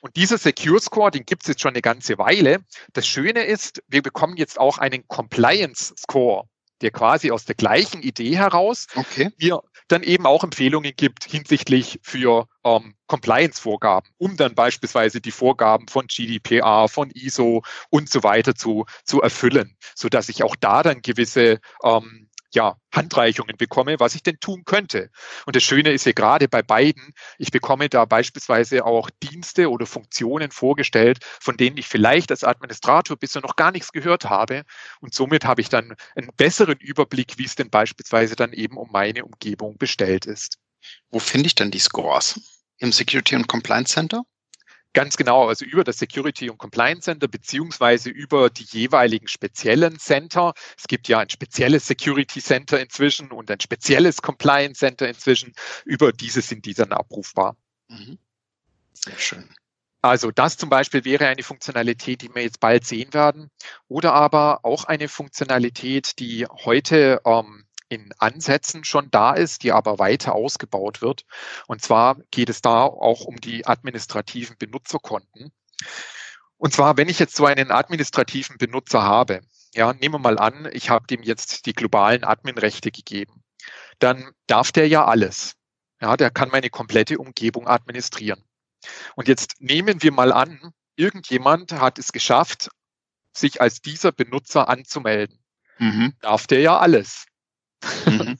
[0.00, 2.58] Und dieser Secure Score, den gibt es jetzt schon eine ganze Weile.
[2.92, 6.44] Das Schöne ist, wir bekommen jetzt auch einen Compliance Score,
[6.80, 9.30] der quasi aus der gleichen Idee heraus okay.
[9.38, 15.88] mir dann eben auch Empfehlungen gibt hinsichtlich für ähm, Compliance-Vorgaben, um dann beispielsweise die Vorgaben
[15.88, 20.82] von GDPR, von ISO und so weiter zu, zu erfüllen, so dass ich auch da
[20.82, 25.10] dann gewisse ähm, ja, Handreichungen bekomme, was ich denn tun könnte.
[25.46, 29.86] Und das Schöne ist ja gerade bei beiden, ich bekomme da beispielsweise auch Dienste oder
[29.86, 34.62] Funktionen vorgestellt, von denen ich vielleicht als Administrator bisher noch gar nichts gehört habe.
[35.00, 38.90] Und somit habe ich dann einen besseren Überblick, wie es denn beispielsweise dann eben um
[38.90, 40.58] meine Umgebung bestellt ist.
[41.10, 42.40] Wo finde ich denn die Scores?
[42.78, 44.22] Im Security und Compliance Center?
[44.94, 50.54] Ganz genau, also über das Security und Compliance Center beziehungsweise über die jeweiligen speziellen Center.
[50.76, 55.52] Es gibt ja ein spezielles Security Center inzwischen und ein spezielles Compliance Center inzwischen.
[55.84, 57.56] Über diese sind die dann abrufbar.
[57.88, 58.18] Mhm.
[58.94, 59.48] Sehr schön.
[60.00, 63.50] Also das zum Beispiel wäre eine Funktionalität, die wir jetzt bald sehen werden.
[63.88, 69.98] Oder aber auch eine Funktionalität, die heute ähm, in Ansätzen schon da ist, die aber
[69.98, 71.24] weiter ausgebaut wird.
[71.66, 75.52] Und zwar geht es da auch um die administrativen Benutzerkonten.
[76.56, 79.40] Und zwar, wenn ich jetzt so einen administrativen Benutzer habe,
[79.74, 83.42] ja, nehmen wir mal an, ich habe dem jetzt die globalen Adminrechte gegeben,
[83.98, 85.54] dann darf der ja alles.
[86.00, 88.44] Ja, der kann meine komplette Umgebung administrieren.
[89.16, 92.70] Und jetzt nehmen wir mal an, irgendjemand hat es geschafft,
[93.32, 95.38] sich als dieser Benutzer anzumelden.
[95.78, 96.14] Mhm.
[96.20, 97.26] Darf der ja alles.
[98.06, 98.38] Mhm.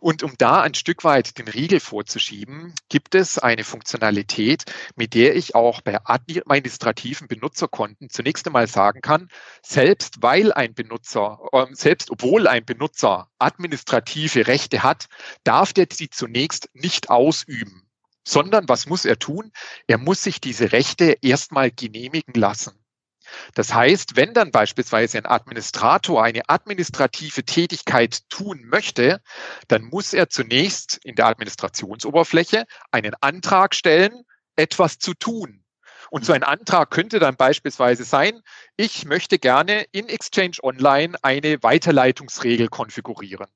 [0.00, 4.64] Und um da ein Stück weit den Riegel vorzuschieben, gibt es eine Funktionalität,
[4.96, 9.28] mit der ich auch bei administrativen Benutzerkonten zunächst einmal sagen kann,
[9.62, 15.06] selbst weil ein Benutzer, äh, selbst obwohl ein Benutzer administrative Rechte hat,
[15.44, 17.88] darf der sie zunächst nicht ausüben,
[18.24, 19.52] sondern was muss er tun?
[19.86, 22.81] Er muss sich diese Rechte erstmal genehmigen lassen.
[23.54, 29.20] Das heißt, wenn dann beispielsweise ein Administrator eine administrative Tätigkeit tun möchte,
[29.68, 34.24] dann muss er zunächst in der Administrationsoberfläche einen Antrag stellen,
[34.56, 35.64] etwas zu tun.
[36.10, 38.42] Und so ein Antrag könnte dann beispielsweise sein,
[38.76, 43.46] ich möchte gerne in Exchange Online eine Weiterleitungsregel konfigurieren.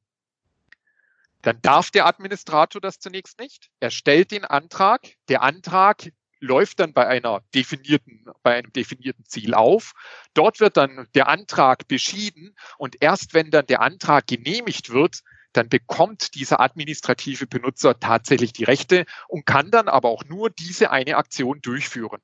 [1.43, 3.69] Dann darf der Administrator das zunächst nicht.
[3.79, 5.03] Er stellt den Antrag.
[5.29, 6.11] Der Antrag
[6.41, 9.93] läuft dann bei einer definierten, bei einem definierten Ziel auf.
[10.35, 15.23] Dort wird dann der Antrag beschieden und erst wenn dann der Antrag genehmigt wird,
[15.53, 20.91] dann bekommt dieser administrative Benutzer tatsächlich die Rechte und kann dann aber auch nur diese
[20.91, 22.21] eine Aktion durchführen.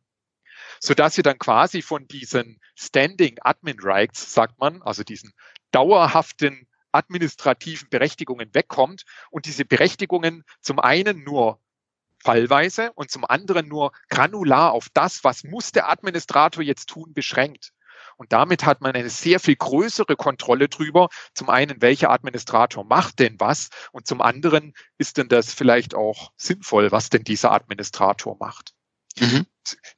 [0.80, 5.32] Sodass sie dann quasi von diesen Standing Admin Rights, sagt man, also diesen
[5.70, 11.58] dauerhaften administrativen Berechtigungen wegkommt und diese Berechtigungen zum einen nur
[12.22, 17.72] fallweise und zum anderen nur granular auf das, was muss der Administrator jetzt tun, beschränkt.
[18.16, 21.08] Und damit hat man eine sehr viel größere Kontrolle drüber.
[21.34, 23.70] Zum einen, welcher Administrator macht denn was?
[23.90, 28.74] Und zum anderen, ist denn das vielleicht auch sinnvoll, was denn dieser Administrator macht?
[29.18, 29.46] Mhm.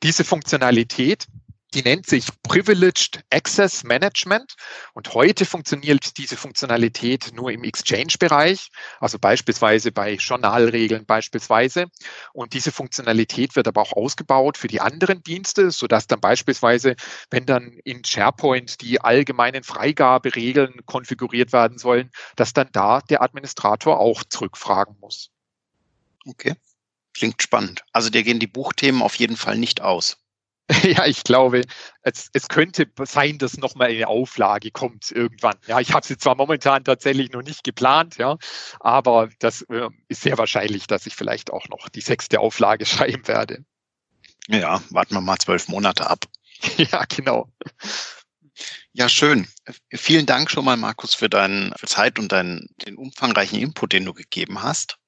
[0.03, 1.27] Diese Funktionalität
[1.75, 4.55] die nennt sich Privileged Access Management
[4.93, 8.69] und heute funktioniert diese Funktionalität nur im Exchange-Bereich,
[9.01, 11.87] also beispielsweise bei Journalregeln beispielsweise.
[12.33, 16.95] Und diese Funktionalität wird aber auch ausgebaut für die anderen Dienste, sodass dann beispielsweise,
[17.31, 23.99] wenn dann in SharePoint die allgemeinen Freigaberegeln konfiguriert werden sollen, dass dann da der Administrator
[23.99, 25.31] auch zurückfragen muss.
[26.25, 26.55] Okay.
[27.15, 27.85] Klingt spannend.
[27.93, 30.24] Also dir gehen die Buchthemen auf jeden Fall nicht aus.
[30.83, 31.63] Ja, ich glaube,
[32.03, 35.57] es, es könnte sein, dass nochmal eine Auflage kommt irgendwann.
[35.67, 38.39] Ja, ich habe sie zwar momentan tatsächlich noch nicht geplant, ja,
[38.81, 43.27] aber das äh, ist sehr wahrscheinlich, dass ich vielleicht auch noch die sechste Auflage schreiben
[43.29, 43.65] werde.
[44.49, 46.25] Ja, warten wir mal zwölf Monate ab.
[46.77, 47.51] ja, genau.
[48.93, 49.49] Ja, schön.
[49.93, 54.15] Vielen Dank schon mal, Markus, für deine Zeit und deinen, den umfangreichen Input, den du
[54.15, 54.99] gegeben hast.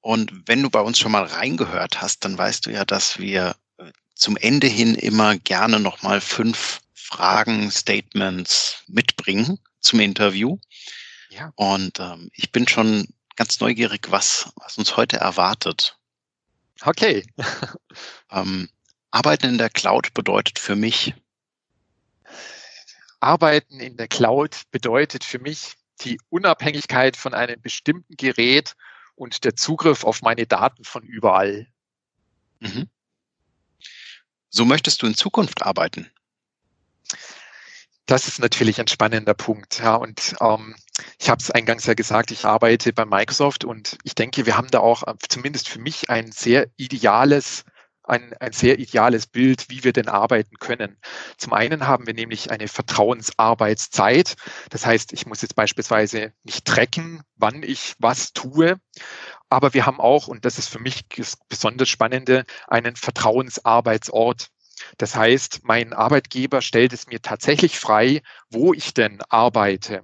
[0.00, 3.56] Und wenn du bei uns schon mal reingehört hast, dann weißt du ja, dass wir
[4.20, 10.58] zum Ende hin immer gerne nochmal fünf Fragen, Statements mitbringen zum Interview.
[11.30, 11.52] Ja.
[11.56, 15.96] Und ähm, ich bin schon ganz neugierig, was, was uns heute erwartet.
[16.82, 17.24] Okay.
[18.30, 18.68] ähm,
[19.10, 21.14] Arbeiten in der Cloud bedeutet für mich
[23.20, 28.76] Arbeiten in der Cloud bedeutet für mich die Unabhängigkeit von einem bestimmten Gerät
[29.14, 31.66] und der Zugriff auf meine Daten von überall.
[32.60, 32.88] Mhm.
[34.50, 36.10] So möchtest du in Zukunft arbeiten?
[38.06, 39.78] Das ist natürlich ein spannender Punkt.
[39.78, 40.74] Ja, und ähm,
[41.20, 44.70] ich habe es eingangs ja gesagt, ich arbeite bei Microsoft und ich denke, wir haben
[44.70, 47.64] da auch äh, zumindest für mich ein sehr ideales
[48.10, 50.96] ein, ein sehr ideales Bild, wie wir denn arbeiten können.
[51.38, 54.34] Zum einen haben wir nämlich eine Vertrauensarbeitszeit.
[54.70, 58.80] Das heißt, ich muss jetzt beispielsweise nicht tracken, wann ich was tue.
[59.50, 64.48] Aber wir haben auch, und das ist für mich das besonders Spannende, einen Vertrauensarbeitsort.
[64.96, 70.02] Das heißt, mein Arbeitgeber stellt es mir tatsächlich frei, wo ich denn arbeite.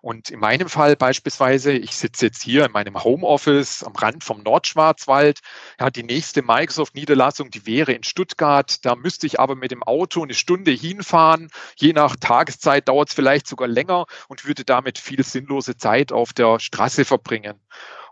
[0.00, 4.42] Und in meinem Fall beispielsweise, ich sitze jetzt hier in meinem Homeoffice am Rand vom
[4.42, 5.40] Nordschwarzwald.
[5.78, 8.84] Ja, die nächste Microsoft-Niederlassung, die wäre in Stuttgart.
[8.84, 11.50] Da müsste ich aber mit dem Auto eine Stunde hinfahren.
[11.76, 16.32] Je nach Tageszeit dauert es vielleicht sogar länger und würde damit viel sinnlose Zeit auf
[16.32, 17.60] der Straße verbringen.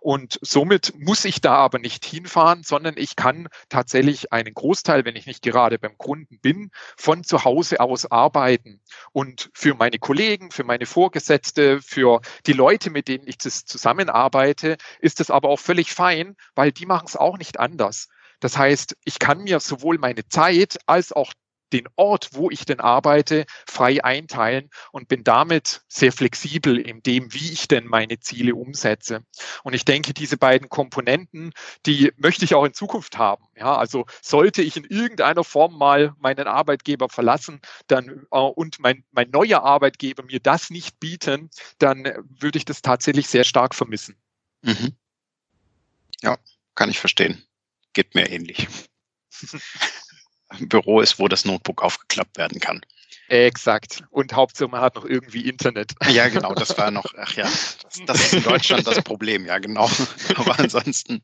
[0.00, 5.16] Und somit muss ich da aber nicht hinfahren, sondern ich kann tatsächlich einen Großteil, wenn
[5.16, 8.80] ich nicht gerade beim Kunden bin, von zu Hause aus arbeiten.
[9.12, 15.20] Und für meine Kollegen, für meine Vorgesetzte, für die Leute, mit denen ich zusammenarbeite, ist
[15.20, 18.08] es aber auch völlig fein, weil die machen es auch nicht anders.
[18.40, 21.32] Das heißt, ich kann mir sowohl meine Zeit als auch
[21.72, 27.32] den Ort, wo ich denn arbeite, frei einteilen und bin damit sehr flexibel in dem,
[27.32, 29.24] wie ich denn meine Ziele umsetze.
[29.64, 31.52] Und ich denke, diese beiden Komponenten,
[31.84, 33.44] die möchte ich auch in Zukunft haben.
[33.56, 39.04] Ja, also sollte ich in irgendeiner Form mal meinen Arbeitgeber verlassen, dann äh, und mein,
[39.10, 44.16] mein neuer Arbeitgeber mir das nicht bieten, dann würde ich das tatsächlich sehr stark vermissen.
[44.62, 44.96] Mhm.
[46.22, 46.38] Ja,
[46.74, 47.42] kann ich verstehen.
[47.92, 48.68] Geht mir ähnlich.
[50.60, 52.80] Büro ist, wo das Notebook aufgeklappt werden kann.
[53.28, 54.04] Exakt.
[54.10, 55.94] Und Hauptsache man hat noch irgendwie Internet.
[56.08, 59.58] Ja, genau, das war noch, ach ja, das, das ist in Deutschland das Problem, ja,
[59.58, 59.90] genau.
[60.36, 61.22] Aber ansonsten.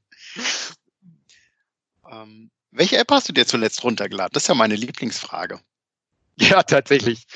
[2.11, 4.33] Ähm, welche App hast du dir zuletzt runtergeladen?
[4.33, 5.61] Das ist ja meine Lieblingsfrage.
[6.37, 7.27] Ja, tatsächlich.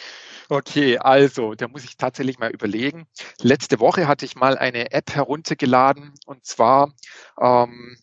[0.49, 3.07] Okay, also, da muss ich tatsächlich mal überlegen.
[3.41, 6.93] Letzte Woche hatte ich mal eine App heruntergeladen und zwar,
[7.41, 7.99] ähm,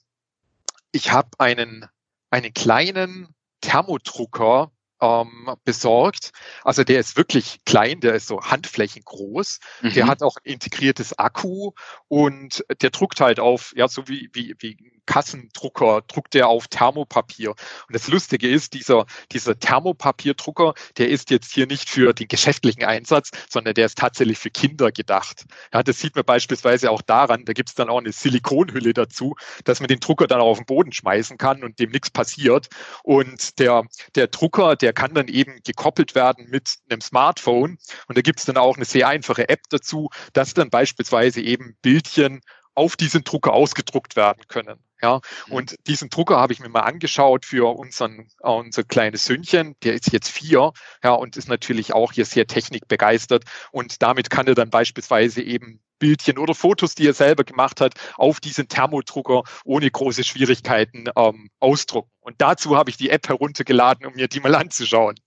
[0.91, 1.87] ich habe einen,
[2.29, 3.33] einen kleinen
[3.63, 6.31] Thermodrucker ähm, besorgt.
[6.63, 9.59] Also der ist wirklich klein, der ist so handflächengroß.
[9.81, 9.93] Mhm.
[9.93, 11.71] Der hat auch ein integriertes Akku
[12.07, 17.51] und der druckt halt auf, ja, so wie, wie, wie Kassendrucker druckt er auf Thermopapier.
[17.51, 22.83] Und das Lustige ist, dieser, dieser Thermopapierdrucker, der ist jetzt hier nicht für den geschäftlichen
[22.83, 25.45] Einsatz, sondern der ist tatsächlich für Kinder gedacht.
[25.73, 29.35] Ja, das sieht man beispielsweise auch daran, da gibt es dann auch eine Silikonhülle dazu,
[29.63, 32.69] dass man den Drucker dann auf den Boden schmeißen kann und dem nichts passiert.
[33.03, 33.83] Und der,
[34.15, 37.77] der Drucker, der kann dann eben gekoppelt werden mit einem Smartphone.
[38.07, 41.75] Und da gibt es dann auch eine sehr einfache App dazu, dass dann beispielsweise eben
[41.81, 42.41] Bildchen
[42.75, 44.79] auf diesen Drucker ausgedruckt werden können.
[45.03, 45.53] Ja, mhm.
[45.53, 49.75] und diesen Drucker habe ich mir mal angeschaut für unseren, äh, unser kleines Söhnchen.
[49.83, 50.71] Der ist jetzt vier,
[51.03, 53.43] ja, und ist natürlich auch hier sehr technikbegeistert.
[53.71, 57.95] Und damit kann er dann beispielsweise eben Bildchen oder Fotos, die er selber gemacht hat,
[58.15, 62.09] auf diesen Thermodrucker ohne große Schwierigkeiten ähm, ausdrucken.
[62.21, 65.19] Und dazu habe ich die App heruntergeladen, um mir die mal anzuschauen.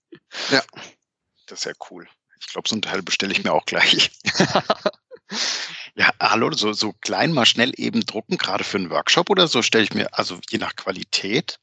[0.49, 0.63] Ja,
[1.45, 2.07] das ist ja cool.
[2.39, 4.11] Ich glaube, so ein Teil bestelle ich mir auch gleich.
[5.97, 9.63] Ja, hallo, so, so klein mal schnell eben drucken, gerade für einen Workshop oder so,
[9.63, 11.59] stelle ich mir, also je nach Qualität,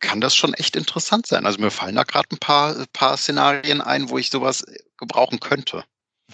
[0.00, 1.46] kann das schon echt interessant sein.
[1.46, 4.66] Also mir fallen da gerade ein paar, paar Szenarien ein, wo ich sowas
[4.96, 5.84] gebrauchen könnte.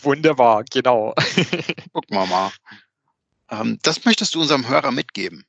[0.01, 1.15] Wunderbar, genau.
[1.93, 2.51] Gucken wir mal.
[3.51, 5.45] Ähm, das möchtest du unserem Hörer mitgeben.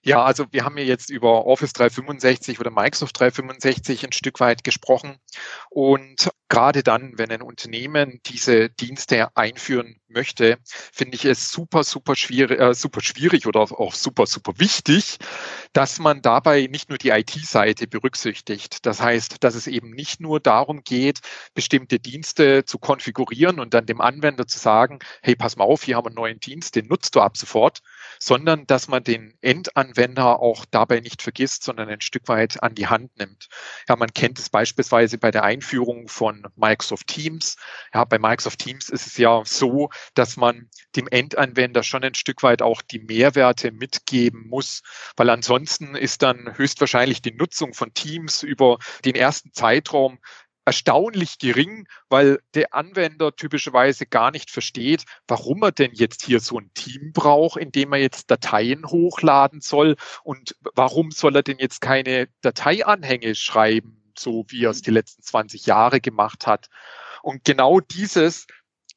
[0.00, 4.64] Ja, also wir haben ja jetzt über Office 365 oder Microsoft 365 ein Stück weit
[4.64, 5.18] gesprochen.
[5.68, 12.14] Und gerade dann, wenn ein Unternehmen diese Dienste einführen möchte, finde ich es super, super
[12.14, 15.16] schwierig, äh, super schwierig oder auch super, super wichtig,
[15.72, 18.84] dass man dabei nicht nur die IT-Seite berücksichtigt.
[18.84, 21.20] Das heißt, dass es eben nicht nur darum geht,
[21.54, 25.96] bestimmte Dienste zu konfigurieren und dann dem Anwender zu sagen, hey, pass mal auf, hier
[25.96, 27.80] haben wir einen neuen Dienst, den nutzt du ab sofort,
[28.18, 32.88] sondern dass man den Endanwender auch dabei nicht vergisst, sondern ein Stück weit an die
[32.88, 33.48] Hand nimmt.
[33.88, 37.56] Ja, man kennt es beispielsweise bei der Einführung von Microsoft Teams.
[37.94, 42.42] Ja, bei Microsoft Teams ist es ja so, dass man dem Endanwender schon ein Stück
[42.42, 44.82] weit auch die Mehrwerte mitgeben muss,
[45.16, 45.61] weil ansonsten
[45.94, 50.18] ist dann höchstwahrscheinlich die Nutzung von Teams über den ersten Zeitraum
[50.64, 56.58] erstaunlich gering, weil der Anwender typischerweise gar nicht versteht, warum er denn jetzt hier so
[56.58, 61.58] ein Team braucht, in dem er jetzt Dateien hochladen soll und warum soll er denn
[61.58, 66.68] jetzt keine Dateianhänge schreiben, so wie er es die letzten 20 Jahre gemacht hat.
[67.22, 68.46] Und genau dieses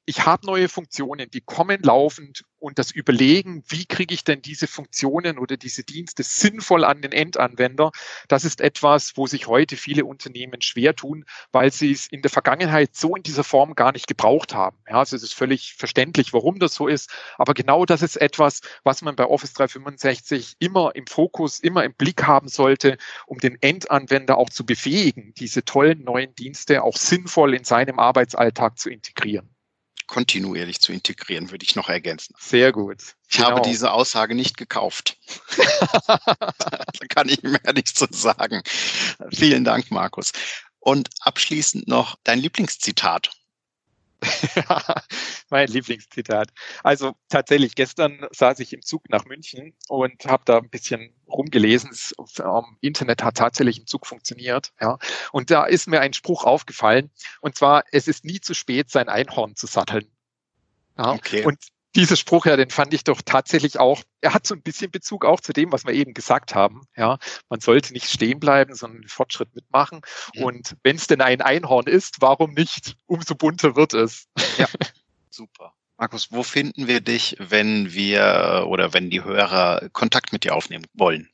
[0.08, 4.68] ich habe neue Funktionen, die kommen laufend und das Überlegen, wie kriege ich denn diese
[4.68, 7.92] Funktionen oder diese Dienste sinnvoll an den Endanwender,
[8.28, 12.30] das ist etwas, wo sich heute viele Unternehmen schwer tun, weil sie es in der
[12.30, 14.78] Vergangenheit so in dieser Form gar nicht gebraucht haben.
[14.88, 18.62] Ja, also es ist völlig verständlich, warum das so ist, aber genau das ist etwas,
[18.84, 23.58] was man bei Office 365 immer im Fokus, immer im Blick haben sollte, um den
[23.62, 29.55] Endanwender auch zu befähigen, diese tollen neuen Dienste auch sinnvoll in seinem Arbeitsalltag zu integrieren
[30.08, 32.36] kontinuierlich zu integrieren, würde ich noch ergänzen.
[32.40, 33.16] Sehr gut.
[33.30, 33.52] Ich genau.
[33.52, 35.18] habe diese Aussage nicht gekauft.
[36.08, 36.20] da
[37.10, 38.62] kann ich mehr nichts zu sagen.
[39.32, 40.32] Vielen Dank, Markus.
[40.80, 43.32] Und abschließend noch dein Lieblingszitat.
[45.50, 46.50] mein Lieblingszitat.
[46.84, 51.90] Also tatsächlich, gestern saß ich im Zug nach München und habe da ein bisschen rumgelesen.
[51.92, 52.14] Das
[52.82, 54.74] Internet hat tatsächlich im Zug funktioniert.
[54.82, 54.98] Ja.
[55.32, 57.12] Und da ist mir ein Spruch aufgefallen.
[57.42, 60.08] Und zwar, es ist nie zu spät, sein Einhorn zu satteln.
[60.98, 61.14] Ja.
[61.14, 61.46] Okay.
[61.46, 61.60] Und
[61.96, 65.26] dieser Spruch, ja, den fand ich doch tatsächlich auch, er hat so ein bisschen Bezug
[65.26, 66.84] auch zu dem, was wir eben gesagt haben.
[66.96, 67.18] Ja,
[67.50, 70.02] man sollte nicht stehen bleiben, sondern Fortschritt mitmachen.
[70.36, 70.44] Mhm.
[70.44, 72.96] Und wenn es denn ein Einhorn ist, warum nicht?
[73.06, 74.28] Umso bunter wird es.
[74.58, 74.68] Ja,
[75.30, 75.74] super.
[75.98, 80.86] Markus, wo finden wir dich, wenn wir oder wenn die Hörer Kontakt mit dir aufnehmen
[80.94, 81.30] wollen?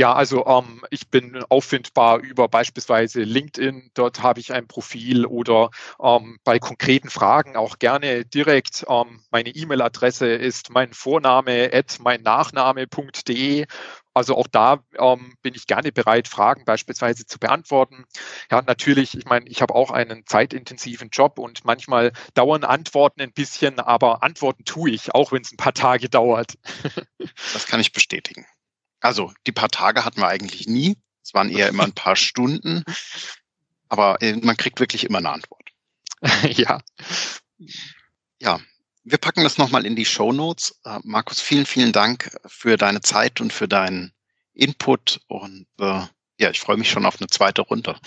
[0.00, 3.90] Ja, also ähm, ich bin auffindbar über beispielsweise LinkedIn.
[3.92, 5.68] Dort habe ich ein Profil oder
[6.02, 8.86] ähm, bei konkreten Fragen auch gerne direkt.
[8.88, 13.66] Ähm, meine E-Mail-Adresse ist mein Vorname at mein Nachname.de.
[14.14, 18.06] Also auch da ähm, bin ich gerne bereit, Fragen beispielsweise zu beantworten.
[18.50, 23.34] Ja, natürlich, ich meine, ich habe auch einen zeitintensiven Job und manchmal dauern Antworten ein
[23.34, 26.54] bisschen, aber Antworten tue ich, auch wenn es ein paar Tage dauert.
[27.52, 28.46] Das kann ich bestätigen.
[29.00, 30.96] Also die paar Tage hatten wir eigentlich nie.
[31.22, 32.84] Es waren eher immer ein paar Stunden.
[33.88, 35.68] Aber äh, man kriegt wirklich immer eine Antwort.
[36.56, 36.80] ja.
[38.38, 38.60] Ja,
[39.04, 40.80] wir packen das nochmal in die Show Notes.
[40.86, 44.12] Uh, Markus, vielen, vielen Dank für deine Zeit und für deinen
[44.54, 45.20] Input.
[45.26, 46.06] Und uh,
[46.38, 47.98] ja, ich freue mich schon auf eine zweite Runde.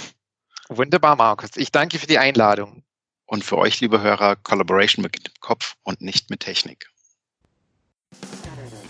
[0.70, 1.52] Wunderbar, Markus.
[1.56, 2.84] Ich danke für die Einladung.
[3.26, 6.90] Und für euch, liebe Hörer, Collaboration beginnt im Kopf und nicht mit Technik.